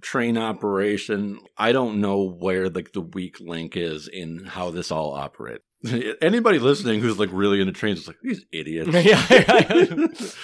train 0.00 0.38
operation, 0.38 1.38
I 1.56 1.72
don't 1.72 2.00
know 2.00 2.24
where 2.24 2.68
like 2.68 2.92
the 2.92 3.02
weak 3.02 3.40
link 3.40 3.76
is 3.76 4.08
in 4.08 4.44
how 4.46 4.70
this 4.70 4.90
all 4.90 5.14
operates. 5.14 5.64
Anybody 6.20 6.58
listening 6.58 7.00
who's 7.00 7.18
like 7.18 7.30
really 7.32 7.60
into 7.60 7.72
trains 7.72 8.00
is 8.00 8.08
like 8.08 8.20
these 8.22 8.44
idiots. 8.52 8.90
yeah, 9.04 9.26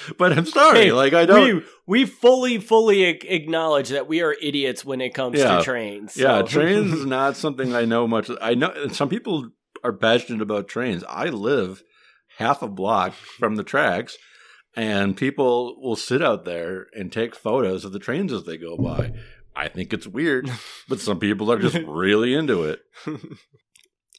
but 0.18 0.32
I'm 0.32 0.46
sorry, 0.46 0.84
hey, 0.84 0.92
like 0.92 1.12
I 1.12 1.26
don't. 1.26 1.56
We, 1.56 1.62
we 1.86 2.04
fully, 2.06 2.58
fully 2.58 3.04
acknowledge 3.04 3.90
that 3.90 4.08
we 4.08 4.22
are 4.22 4.34
idiots 4.40 4.84
when 4.84 5.02
it 5.02 5.12
comes 5.12 5.38
yeah. 5.38 5.58
to 5.58 5.62
trains. 5.62 6.14
So. 6.14 6.22
Yeah, 6.22 6.42
trains 6.42 6.92
is 6.92 7.04
not 7.04 7.36
something 7.36 7.74
I 7.74 7.84
know 7.84 8.08
much. 8.08 8.30
I 8.40 8.54
know 8.54 8.88
some 8.88 9.10
people 9.10 9.50
are 9.84 9.92
passionate 9.92 10.40
about 10.40 10.68
trains. 10.68 11.04
I 11.06 11.26
live 11.26 11.82
half 12.38 12.62
a 12.62 12.68
block 12.68 13.12
from 13.12 13.56
the 13.56 13.64
tracks, 13.64 14.16
and 14.74 15.18
people 15.18 15.76
will 15.82 15.96
sit 15.96 16.22
out 16.22 16.46
there 16.46 16.86
and 16.94 17.12
take 17.12 17.36
photos 17.36 17.84
of 17.84 17.92
the 17.92 17.98
trains 17.98 18.32
as 18.32 18.44
they 18.44 18.56
go 18.56 18.78
by. 18.78 19.12
I 19.54 19.68
think 19.68 19.92
it's 19.92 20.06
weird, 20.06 20.50
but 20.88 21.00
some 21.00 21.18
people 21.18 21.52
are 21.52 21.58
just 21.58 21.76
really 21.86 22.34
into 22.34 22.64
it. 22.64 22.80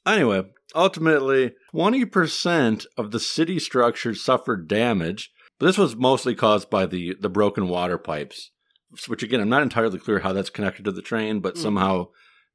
Anyway, 0.08 0.44
ultimately, 0.74 1.54
20% 1.76 2.86
of 2.98 3.12
the 3.12 3.20
city 3.20 3.60
structure 3.60 4.16
suffered 4.16 4.68
damage, 4.68 5.32
but 5.60 5.66
this 5.68 5.78
was 5.78 5.96
mostly 5.96 6.34
caused 6.34 6.70
by 6.70 6.86
the, 6.86 7.16
the 7.20 7.30
broken 7.30 7.68
water 7.68 7.98
pipes 7.98 8.52
which 9.08 9.24
again, 9.24 9.42
I'm 9.42 9.50
not 9.50 9.64
entirely 9.64 10.00
clear 10.00 10.20
how 10.20 10.34
that's 10.34 10.50
connected 10.50 10.86
to 10.86 10.92
the 10.92 11.02
train, 11.02 11.40
but 11.40 11.56
Mm. 11.56 11.62
somehow 11.62 12.08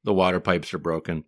the 0.03 0.13
water 0.13 0.39
pipes 0.39 0.73
are 0.73 0.79
broken. 0.79 1.25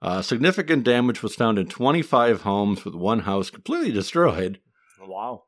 Uh, 0.00 0.22
significant 0.22 0.84
damage 0.84 1.22
was 1.22 1.34
found 1.34 1.58
in 1.58 1.68
25 1.68 2.42
homes, 2.42 2.84
with 2.84 2.94
one 2.94 3.20
house 3.20 3.50
completely 3.50 3.92
destroyed. 3.92 4.58
Wow. 5.00 5.44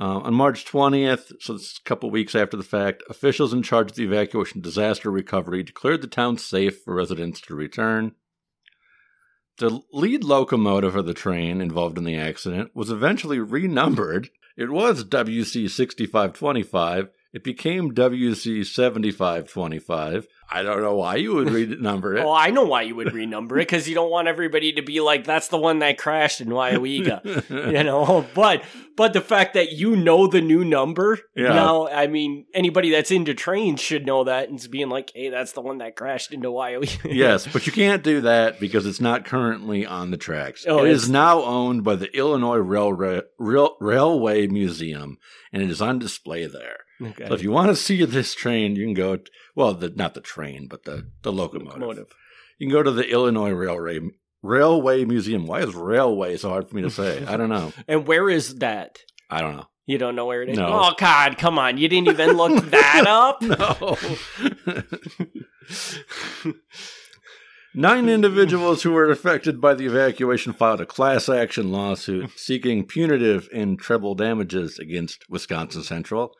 Uh, 0.00 0.18
on 0.20 0.34
March 0.34 0.64
20th, 0.64 1.32
so 1.40 1.54
this 1.54 1.62
is 1.62 1.80
a 1.84 1.88
couple 1.88 2.10
weeks 2.10 2.34
after 2.34 2.56
the 2.56 2.62
fact, 2.62 3.02
officials 3.10 3.52
in 3.52 3.62
charge 3.62 3.90
of 3.90 3.96
the 3.96 4.04
evacuation 4.04 4.60
disaster 4.60 5.10
recovery 5.10 5.62
declared 5.62 6.00
the 6.00 6.06
town 6.06 6.38
safe 6.38 6.82
for 6.84 6.94
residents 6.94 7.40
to 7.42 7.54
return. 7.54 8.12
The 9.58 9.80
lead 9.92 10.22
locomotive 10.22 10.94
of 10.94 11.06
the 11.06 11.14
train 11.14 11.60
involved 11.60 11.98
in 11.98 12.04
the 12.04 12.14
accident 12.14 12.70
was 12.74 12.90
eventually 12.90 13.40
renumbered. 13.40 14.30
It 14.56 14.70
was 14.70 15.04
WC 15.04 15.68
6525. 15.68 17.08
It 17.32 17.42
became 17.42 17.92
WC 17.92 18.64
7525. 18.64 20.28
I 20.50 20.62
don't 20.62 20.80
know 20.80 20.94
why 20.96 21.16
you 21.16 21.34
would 21.34 21.48
renumber 21.48 22.16
it. 22.16 22.24
Well, 22.24 22.32
I 22.32 22.48
know 22.50 22.64
why 22.64 22.82
you 22.82 22.94
would 22.96 23.08
renumber 23.08 23.52
it 23.52 23.68
because 23.68 23.86
you 23.88 23.94
don't 23.94 24.10
want 24.10 24.28
everybody 24.28 24.72
to 24.72 24.82
be 24.82 25.00
like, 25.00 25.24
"That's 25.24 25.48
the 25.48 25.58
one 25.58 25.80
that 25.80 25.98
crashed 25.98 26.40
in 26.40 26.48
Weyauwega," 26.48 27.50
you 27.74 27.84
know. 27.84 28.24
But 28.34 28.62
but 28.96 29.12
the 29.12 29.20
fact 29.20 29.54
that 29.54 29.72
you 29.72 29.94
know 29.94 30.26
the 30.26 30.40
new 30.40 30.64
number 30.64 31.18
Yeah. 31.36 31.50
now, 31.50 31.86
I 31.88 32.06
mean, 32.06 32.46
anybody 32.54 32.90
that's 32.90 33.10
into 33.10 33.34
trains 33.34 33.80
should 33.80 34.06
know 34.06 34.24
that 34.24 34.48
and 34.48 34.58
being 34.70 34.88
like, 34.88 35.12
"Hey, 35.14 35.28
that's 35.28 35.52
the 35.52 35.60
one 35.60 35.78
that 35.78 35.96
crashed 35.96 36.32
into 36.32 36.48
Weyauwega." 36.48 37.00
yes, 37.14 37.46
but 37.46 37.66
you 37.66 37.72
can't 37.72 38.02
do 38.02 38.22
that 38.22 38.58
because 38.58 38.86
it's 38.86 39.00
not 39.02 39.24
currently 39.26 39.84
on 39.84 40.10
the 40.10 40.16
tracks. 40.16 40.64
Oh, 40.66 40.78
it's- 40.84 41.08
now 41.08 41.42
owned 41.42 41.84
by 41.84 41.94
the 41.96 42.10
Illinois 42.16 42.56
Railra- 42.58 43.24
Rail- 43.38 43.76
Railway 43.80 44.46
Museum, 44.46 45.18
and 45.52 45.62
it 45.62 45.70
is 45.70 45.82
on 45.82 45.98
display 45.98 46.46
there. 46.46 46.78
Okay. 47.00 47.28
So 47.28 47.34
if 47.34 47.42
you 47.42 47.50
want 47.50 47.68
to 47.68 47.76
see 47.76 48.04
this 48.04 48.34
train, 48.34 48.74
you 48.76 48.84
can 48.84 48.94
go. 48.94 49.18
well, 49.54 49.74
the, 49.74 49.90
not 49.90 50.14
the 50.14 50.20
train, 50.20 50.66
but 50.68 50.84
the 50.84 51.08
the 51.22 51.32
locomotive. 51.32 51.74
Locomotive. 51.80 52.12
You 52.58 52.66
can 52.66 52.72
go 52.72 52.82
to 52.82 52.90
the 52.90 53.08
Illinois 53.08 53.50
Railway 53.52 54.00
Railway 54.42 55.04
Museum. 55.04 55.46
Why 55.46 55.60
is 55.60 55.74
railway 55.74 56.36
so 56.36 56.48
hard 56.50 56.68
for 56.68 56.74
me 56.76 56.82
to 56.82 56.90
say? 56.90 57.24
I 57.24 57.36
don't 57.36 57.48
know. 57.48 57.72
And 57.88 58.06
where 58.06 58.28
is 58.28 58.56
that? 58.56 58.98
I 59.30 59.40
don't 59.40 59.56
know. 59.56 59.66
You 59.86 59.96
don't 59.98 60.16
know 60.16 60.26
where 60.26 60.42
it 60.42 60.50
is? 60.50 60.58
No. 60.58 60.66
Oh 60.68 60.92
God, 60.98 61.38
come 61.38 61.58
on! 61.58 61.78
You 61.78 61.88
didn't 61.88 62.08
even 62.08 62.36
look 62.36 62.62
that 62.70 63.06
up. 63.06 63.40
No. 63.42 63.96
Nine 67.74 68.08
individuals 68.08 68.82
who 68.82 68.92
were 68.92 69.10
affected 69.10 69.60
by 69.60 69.74
the 69.74 69.86
evacuation 69.86 70.52
filed 70.52 70.80
a 70.80 70.86
class 70.86 71.28
action 71.28 71.70
lawsuit 71.70 72.30
seeking 72.36 72.84
punitive 72.86 73.48
and 73.52 73.78
treble 73.78 74.14
damages 74.14 74.78
against 74.78 75.24
Wisconsin 75.28 75.82
Central. 75.82 76.34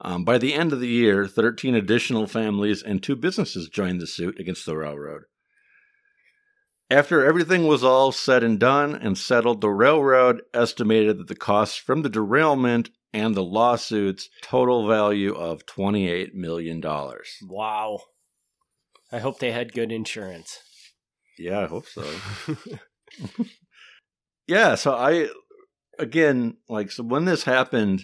Um, 0.00 0.24
by 0.24 0.38
the 0.38 0.54
end 0.54 0.72
of 0.72 0.80
the 0.80 0.88
year, 0.88 1.26
13 1.26 1.74
additional 1.74 2.26
families 2.26 2.82
and 2.82 3.02
two 3.02 3.16
businesses 3.16 3.68
joined 3.68 4.00
the 4.00 4.06
suit 4.06 4.38
against 4.38 4.66
the 4.66 4.76
railroad. 4.76 5.22
After 6.90 7.24
everything 7.24 7.66
was 7.66 7.82
all 7.82 8.12
said 8.12 8.44
and 8.44 8.60
done 8.60 8.94
and 8.94 9.18
settled, 9.18 9.60
the 9.60 9.70
railroad 9.70 10.42
estimated 10.54 11.18
that 11.18 11.26
the 11.26 11.34
costs 11.34 11.76
from 11.76 12.02
the 12.02 12.08
derailment 12.08 12.90
and 13.12 13.34
the 13.34 13.42
lawsuits 13.42 14.28
total 14.42 14.86
value 14.86 15.34
of 15.34 15.66
$28 15.66 16.34
million. 16.34 16.80
Wow. 17.42 18.00
I 19.10 19.18
hope 19.18 19.38
they 19.38 19.52
had 19.52 19.72
good 19.72 19.90
insurance. 19.90 20.58
Yeah, 21.38 21.60
I 21.60 21.66
hope 21.66 21.86
so. 21.86 22.04
yeah, 24.46 24.74
so 24.74 24.94
I 24.94 25.28
again 25.98 26.56
like 26.68 26.90
so 26.90 27.02
when 27.02 27.24
this 27.24 27.44
happened 27.44 28.02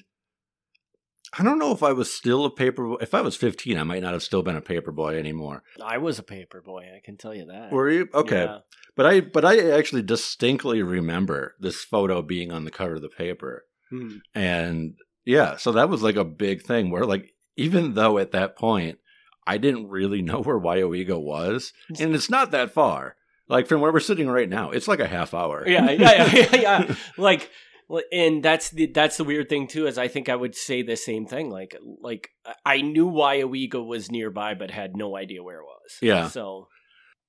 I 1.39 1.43
don't 1.43 1.59
know 1.59 1.73
if 1.73 1.83
I 1.83 1.93
was 1.93 2.13
still 2.13 2.45
a 2.45 2.51
paper 2.51 2.97
if 3.01 3.15
I 3.15 3.21
was 3.23 3.37
15 3.37 3.79
I 3.79 3.83
might 3.85 4.03
not 4.03 4.13
have 4.13 4.23
still 4.23 4.43
been 4.43 4.57
a 4.57 4.61
paper 4.61 4.93
boy 4.93 5.19
anymore. 5.19 5.63
I 5.83 5.99
was 5.99 6.19
a 6.19 6.23
paper 6.23 6.61
boy. 6.61 6.91
I 6.95 7.01
can 7.05 7.17
tell 7.17 7.35
you 7.35 7.47
that. 7.47 7.73
Were 7.73 7.91
you? 7.91 8.09
Okay. 8.13 8.45
Yeah. 8.45 8.59
But 8.97 9.07
I 9.07 9.21
but 9.21 9.45
I 9.45 9.71
actually 9.71 10.03
distinctly 10.03 10.83
remember 10.83 11.55
this 11.59 11.83
photo 11.83 12.23
being 12.23 12.53
on 12.53 12.65
the 12.65 12.71
cover 12.71 12.97
of 12.97 13.03
the 13.03 13.09
paper. 13.09 13.65
Hmm. 13.91 14.17
And 14.35 14.95
yeah, 15.25 15.57
so 15.57 15.73
that 15.73 15.89
was 15.89 16.03
like 16.03 16.17
a 16.17 16.25
big 16.25 16.63
thing 16.63 16.91
where 16.91 17.05
like 17.05 17.33
even 17.57 17.95
though 17.95 18.19
at 18.19 18.33
that 18.33 18.57
point 18.57 18.99
I 19.47 19.59
didn't 19.59 19.89
really 19.89 20.23
know 20.23 20.41
where 20.43 20.59
Weyauwega 20.59 21.21
was, 21.21 21.73
and 21.99 22.15
it's 22.15 22.31
not 22.31 22.51
that 22.51 22.73
far. 22.73 23.17
Like 23.49 23.67
from 23.67 23.81
where 23.81 23.93
we're 23.93 24.01
sitting 24.01 24.29
right 24.29 24.49
now, 24.49 24.71
it's 24.71 24.89
like 24.89 25.01
a 25.01 25.07
half 25.07 25.35
hour. 25.35 25.67
yeah, 25.67 25.91
yeah, 25.91 26.33
yeah, 26.33 26.57
yeah. 26.57 26.95
Like, 27.19 27.51
well, 27.89 28.03
and 28.13 28.43
that's 28.43 28.71
the 28.71 28.87
that's 28.87 29.17
the 29.17 29.25
weird 29.25 29.49
thing 29.49 29.67
too. 29.67 29.87
Is 29.87 29.99
I 29.99 30.09
think 30.09 30.29
I 30.29 30.37
would 30.37 30.55
say 30.55 30.83
the 30.83 30.97
same 30.97 31.27
thing. 31.27 31.51
Like, 31.51 31.77
like 32.01 32.31
I 32.65 32.81
knew 32.81 33.07
why 33.07 33.39
Weyauwega 33.41 33.85
was 33.85 34.11
nearby, 34.11 34.55
but 34.55 34.71
had 34.71 34.97
no 34.97 35.17
idea 35.17 35.43
where 35.43 35.61
it 35.61 35.65
was. 35.65 35.99
Yeah. 36.01 36.29
So 36.29 36.69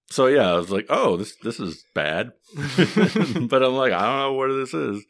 So 0.10 0.28
yeah, 0.28 0.52
I 0.52 0.56
was 0.56 0.70
like, 0.70 0.86
oh, 0.90 1.18
this 1.18 1.36
this 1.44 1.60
is 1.60 1.86
bad. 1.94 2.32
but 2.56 3.64
I'm 3.64 3.74
like, 3.76 3.94
I 3.94 4.02
don't 4.02 4.20
know 4.20 4.34
where 4.34 4.54
this 4.54 4.74
is. 4.74 5.04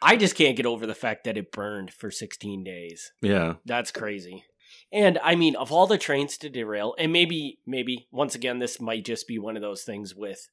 I 0.00 0.16
just 0.16 0.36
can't 0.36 0.56
get 0.56 0.66
over 0.66 0.86
the 0.86 0.94
fact 0.94 1.24
that 1.24 1.36
it 1.36 1.52
burned 1.52 1.92
for 1.92 2.10
16 2.10 2.62
days. 2.62 3.12
Yeah. 3.20 3.54
That's 3.64 3.90
crazy. 3.90 4.44
And 4.92 5.18
I 5.22 5.34
mean, 5.34 5.56
of 5.56 5.72
all 5.72 5.86
the 5.86 5.98
trains 5.98 6.38
to 6.38 6.48
derail, 6.48 6.94
and 6.98 7.12
maybe, 7.12 7.58
maybe 7.66 8.06
once 8.10 8.34
again, 8.34 8.58
this 8.58 8.80
might 8.80 9.04
just 9.04 9.26
be 9.26 9.38
one 9.38 9.56
of 9.56 9.62
those 9.62 9.82
things 9.82 10.14
with 10.14 10.48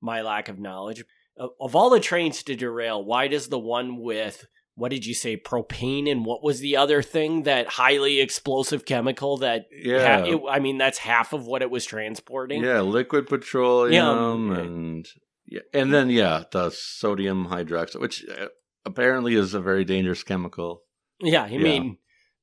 my 0.00 0.22
lack 0.22 0.48
of 0.48 0.58
knowledge. 0.58 1.04
Of, 1.40 1.50
of 1.60 1.74
all 1.74 1.90
the 1.90 2.00
trains 2.00 2.42
to 2.44 2.54
derail, 2.54 3.02
why 3.04 3.26
does 3.26 3.48
the 3.48 3.58
one 3.58 3.96
with 4.00 4.46
what 4.76 4.90
did 4.90 5.04
you 5.04 5.14
say, 5.14 5.36
propane, 5.36 6.10
and 6.10 6.24
what 6.24 6.42
was 6.42 6.60
the 6.60 6.76
other 6.76 7.02
thing 7.02 7.42
that 7.42 7.66
highly 7.66 8.20
explosive 8.20 8.84
chemical 8.86 9.36
that? 9.38 9.66
Yeah. 9.72 10.20
ha- 10.20 10.24
it- 10.26 10.40
I 10.48 10.58
mean, 10.60 10.78
that's 10.78 10.98
half 10.98 11.32
of 11.32 11.46
what 11.46 11.62
it 11.62 11.70
was 11.70 11.84
transporting. 11.84 12.62
Yeah, 12.62 12.80
liquid 12.80 13.26
petroleum 13.26 14.52
Yeah. 14.52 14.58
and 14.60 15.06
yeah, 15.46 15.60
and 15.74 15.92
then 15.92 16.10
yeah, 16.10 16.44
the 16.52 16.70
sodium 16.70 17.48
hydroxide, 17.48 18.00
which 18.00 18.24
uh, 18.28 18.46
apparently 18.86 19.34
is 19.34 19.52
a 19.54 19.60
very 19.60 19.84
dangerous 19.84 20.22
chemical. 20.22 20.82
Yeah, 21.20 21.42
I 21.42 21.58
mean, 21.58 21.98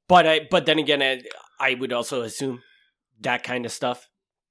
but 0.08 0.28
I 0.28 0.42
but 0.52 0.66
then 0.66 0.78
again, 0.80 1.02
I, 1.02 1.22
I 1.60 1.74
would 1.76 1.94
also 1.94 2.22
assume 2.22 2.62
that 3.22 3.44
kind 3.44 3.66
of 3.66 3.72
stuff 3.72 4.08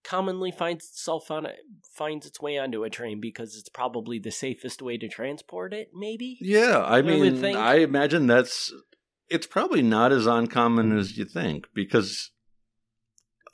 commonly 0.07 0.53
finds 0.53 0.85
itself 0.87 1.31
on 1.31 1.47
a, 1.47 1.53
finds 1.93 2.27
its 2.27 2.41
way 2.41 2.59
onto 2.59 2.85
a 2.85 2.91
train 2.91 3.21
because 3.21 3.57
it's 3.57 3.69
probably 3.69 4.19
the 4.19 4.31
safest 4.31 4.81
way 4.81 4.97
to 4.97 5.09
transport 5.09 5.75
it. 5.75 5.91
Maybe. 5.95 6.39
Yeah, 6.41 6.79
I 6.79 6.99
I 6.99 7.03
mean, 7.03 7.45
I 7.45 7.77
imagine 7.79 8.27
that's 8.27 8.73
it's 9.29 9.47
probably 9.47 9.83
not 9.83 10.13
as 10.13 10.27
uncommon 10.27 10.97
as 10.97 11.19
you 11.19 11.25
think 11.25 11.67
because 11.75 12.31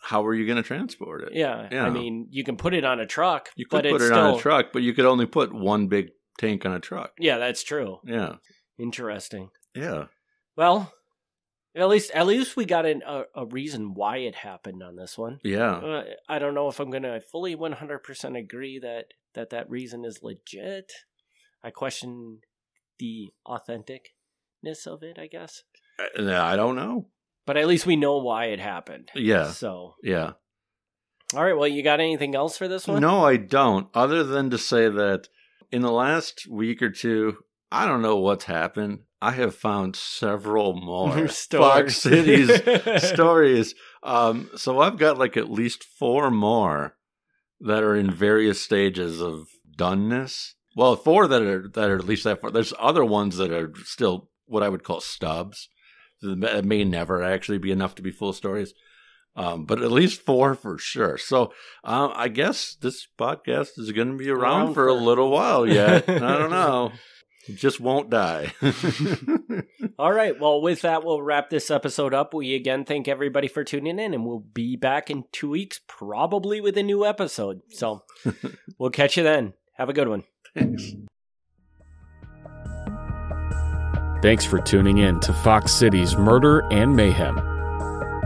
how 0.03 0.27
are 0.27 0.35
you 0.35 0.45
going 0.47 0.57
to 0.57 0.63
transport 0.63 1.23
it? 1.23 1.31
Yeah, 1.33 1.69
Yeah. 1.71 1.85
I 1.85 1.91
mean, 1.91 2.27
you 2.31 2.45
can 2.45 2.57
put 2.57 2.75
it 2.75 2.85
on 2.85 3.01
a 3.01 3.07
truck, 3.07 3.51
You 3.57 3.67
could 3.67 3.85
put 3.85 3.87
it 3.87 4.01
still, 4.01 4.19
on 4.19 4.35
a 4.35 4.39
truck, 4.39 4.67
but 4.73 4.83
you 4.83 4.93
could 4.93 5.05
only 5.07 5.27
put 5.27 5.55
one 5.55 5.87
big 5.87 6.11
tank 6.39 6.67
on 6.67 6.73
a 6.73 6.81
truck. 6.81 7.13
Yeah, 7.19 7.39
that's 7.39 7.63
true. 7.63 8.01
Yeah, 8.05 8.35
Interesting. 8.79 9.51
yeah, 9.75 10.07
Well, 10.57 10.93
at 11.75 11.89
least 11.89 12.11
at 12.13 12.27
least 12.27 12.57
we 12.57 12.65
got 12.65 12.85
an, 12.87 13.03
a 13.07 13.23
a 13.35 13.47
reason 13.47 13.95
why 13.95 14.19
it 14.19 14.35
happened 14.35 14.83
on 14.83 14.97
this 14.97 15.17
one. 15.17 15.39
yeah. 15.43 15.73
Uh, 15.73 16.05
I 16.29 16.39
don't 16.39 16.55
know 16.55 16.69
if 16.69 16.79
I'm 16.81 16.91
going 16.91 17.03
to 17.05 17.21
fully 17.21 17.57
100% 17.57 18.39
agree 18.39 18.79
that, 18.81 19.07
that 19.35 19.51
that 19.51 19.71
reason 19.71 20.05
is 20.05 20.23
legit. 20.23 20.93
I 21.65 21.71
question 21.71 22.41
the 22.99 23.33
authenticness 23.47 24.87
of 24.87 25.03
it, 25.03 25.19
I 25.19 25.27
guess. 25.27 25.63
I, 25.99 26.53
I 26.53 26.57
don't 26.57 26.77
know. 26.77 27.09
But 27.47 27.57
at 27.57 27.67
least 27.67 27.87
we 27.87 27.97
know 27.97 28.19
why 28.19 28.47
it 28.47 28.61
happened. 28.61 29.11
Yeah, 29.15 29.51
So, 29.51 29.95
yeah. 30.03 30.33
all 31.35 31.43
right. 31.43 31.57
Well, 31.57 31.67
you 31.69 31.83
got 31.83 32.01
anything 32.01 32.35
else 32.35 32.57
for 32.57 32.69
this 32.69 32.87
one? 32.87 33.01
No, 33.01 33.25
I 33.25 33.37
don't. 33.37 33.89
Other 33.95 34.23
than 34.23 34.51
to 34.51 34.59
say 34.59 34.89
that 34.89 35.29
in 35.73 35.83
the 35.83 35.91
last 35.91 36.47
week 36.49 36.83
or 36.83 36.91
two, 36.91 37.39
I 37.73 37.87
don't 37.87 38.03
know 38.03 38.19
what's 38.19 38.45
happened. 38.45 39.01
I 39.23 39.31
have 39.31 39.55
found 39.55 39.95
several 39.95 40.75
more 40.75 41.29
Stories. 41.29 41.49
Fox 41.51 41.97
Cities 41.99 42.51
stories. 43.09 43.77
Um, 44.03 44.51
so 44.57 44.81
I've 44.81 44.99
got 44.99 45.17
like 45.17 45.37
at 45.37 45.49
least 45.49 45.85
four 45.85 46.29
more 46.29 46.97
that 47.61 47.85
are 47.85 47.95
in 47.95 48.11
various 48.11 48.61
stages 48.61 49.23
of 49.23 49.47
doneness. 49.79 50.55
Well, 50.75 50.97
four 50.97 51.29
that 51.29 51.41
are 51.41 51.69
that 51.69 51.89
are 51.89 51.99
at 51.99 52.05
least 52.05 52.25
that 52.25 52.41
far. 52.41 52.51
There's 52.51 52.75
other 52.81 53.05
ones 53.05 53.37
that 53.37 53.53
are 53.53 53.73
still 53.85 54.29
what 54.47 54.65
I 54.65 54.69
would 54.69 54.83
call 54.83 55.01
stubs. 55.01 55.69
That 56.21 56.65
may 56.65 56.83
never 56.83 57.23
actually 57.23 57.59
be 57.59 57.71
enough 57.71 57.95
to 57.97 58.03
be 58.03 58.11
full 58.11 58.33
stories. 58.33 58.75
Um, 59.37 59.65
but 59.67 59.81
at 59.81 59.93
least 59.93 60.21
four 60.21 60.55
for 60.57 60.79
sure. 60.79 61.17
So 61.17 61.53
uh, 61.85 62.13
I 62.15 62.27
guess 62.29 62.75
this 62.75 63.07
podcast 63.19 63.79
is 63.79 63.93
going 63.93 64.11
to 64.11 64.17
be 64.17 64.31
around, 64.31 64.63
Around 64.63 64.75
for, 64.75 64.89
a 64.89 64.95
little 64.95 65.31
while 65.31 65.67
yet. 65.67 66.09
I 66.09 66.19
don't 66.19 66.51
know. 66.63 66.93
It 67.49 67.57
just 67.57 67.81
won't 67.81 68.09
die. 68.09 68.53
All 69.99 70.13
right. 70.13 70.39
Well, 70.39 70.61
with 70.61 70.83
that, 70.83 71.05
we'll 71.05 71.23
wrap 71.23 71.51
this 71.51 71.71
episode 71.71 72.15
up. 72.15 72.33
We 72.35 72.55
again 72.55 72.85
thank 72.85 73.09
everybody 73.09 73.49
for 73.49 73.65
tuning 73.65 73.99
in, 73.99 74.15
and 74.15 74.25
we'll 74.25 74.45
be 74.55 74.77
back 74.77 75.11
in 75.11 75.25
two 75.33 75.51
weeks, 75.51 75.81
probably 75.89 76.61
with 76.61 76.79
a 76.79 76.83
new 76.83 77.05
episode. 77.05 77.63
So 77.71 78.05
we'll 78.79 78.91
catch 78.91 79.17
you 79.17 79.23
then. 79.25 79.55
Have 79.75 79.89
a 79.89 79.93
good 79.93 80.09
one. 80.09 80.25
Thanks. 80.55 80.93
Thanks 84.23 84.45
for 84.45 84.61
tuning 84.61 84.99
in 84.99 85.19
to 85.21 85.33
Fox 85.33 85.73
Cities 85.73 86.17
Murder 86.17 86.61
and 86.71 86.95
Mayhem. 86.95 87.41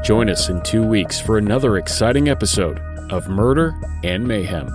Join 0.05 0.29
us 0.29 0.51
in 0.51 0.63
two 0.63 0.87
weeks 0.87 1.19
for 1.19 1.39
another 1.39 1.79
exciting 1.79 2.29
episode 2.29 2.79
of 3.11 3.29
Murder 3.29 3.75
and 4.05 4.29
Mayhem. 4.29 4.69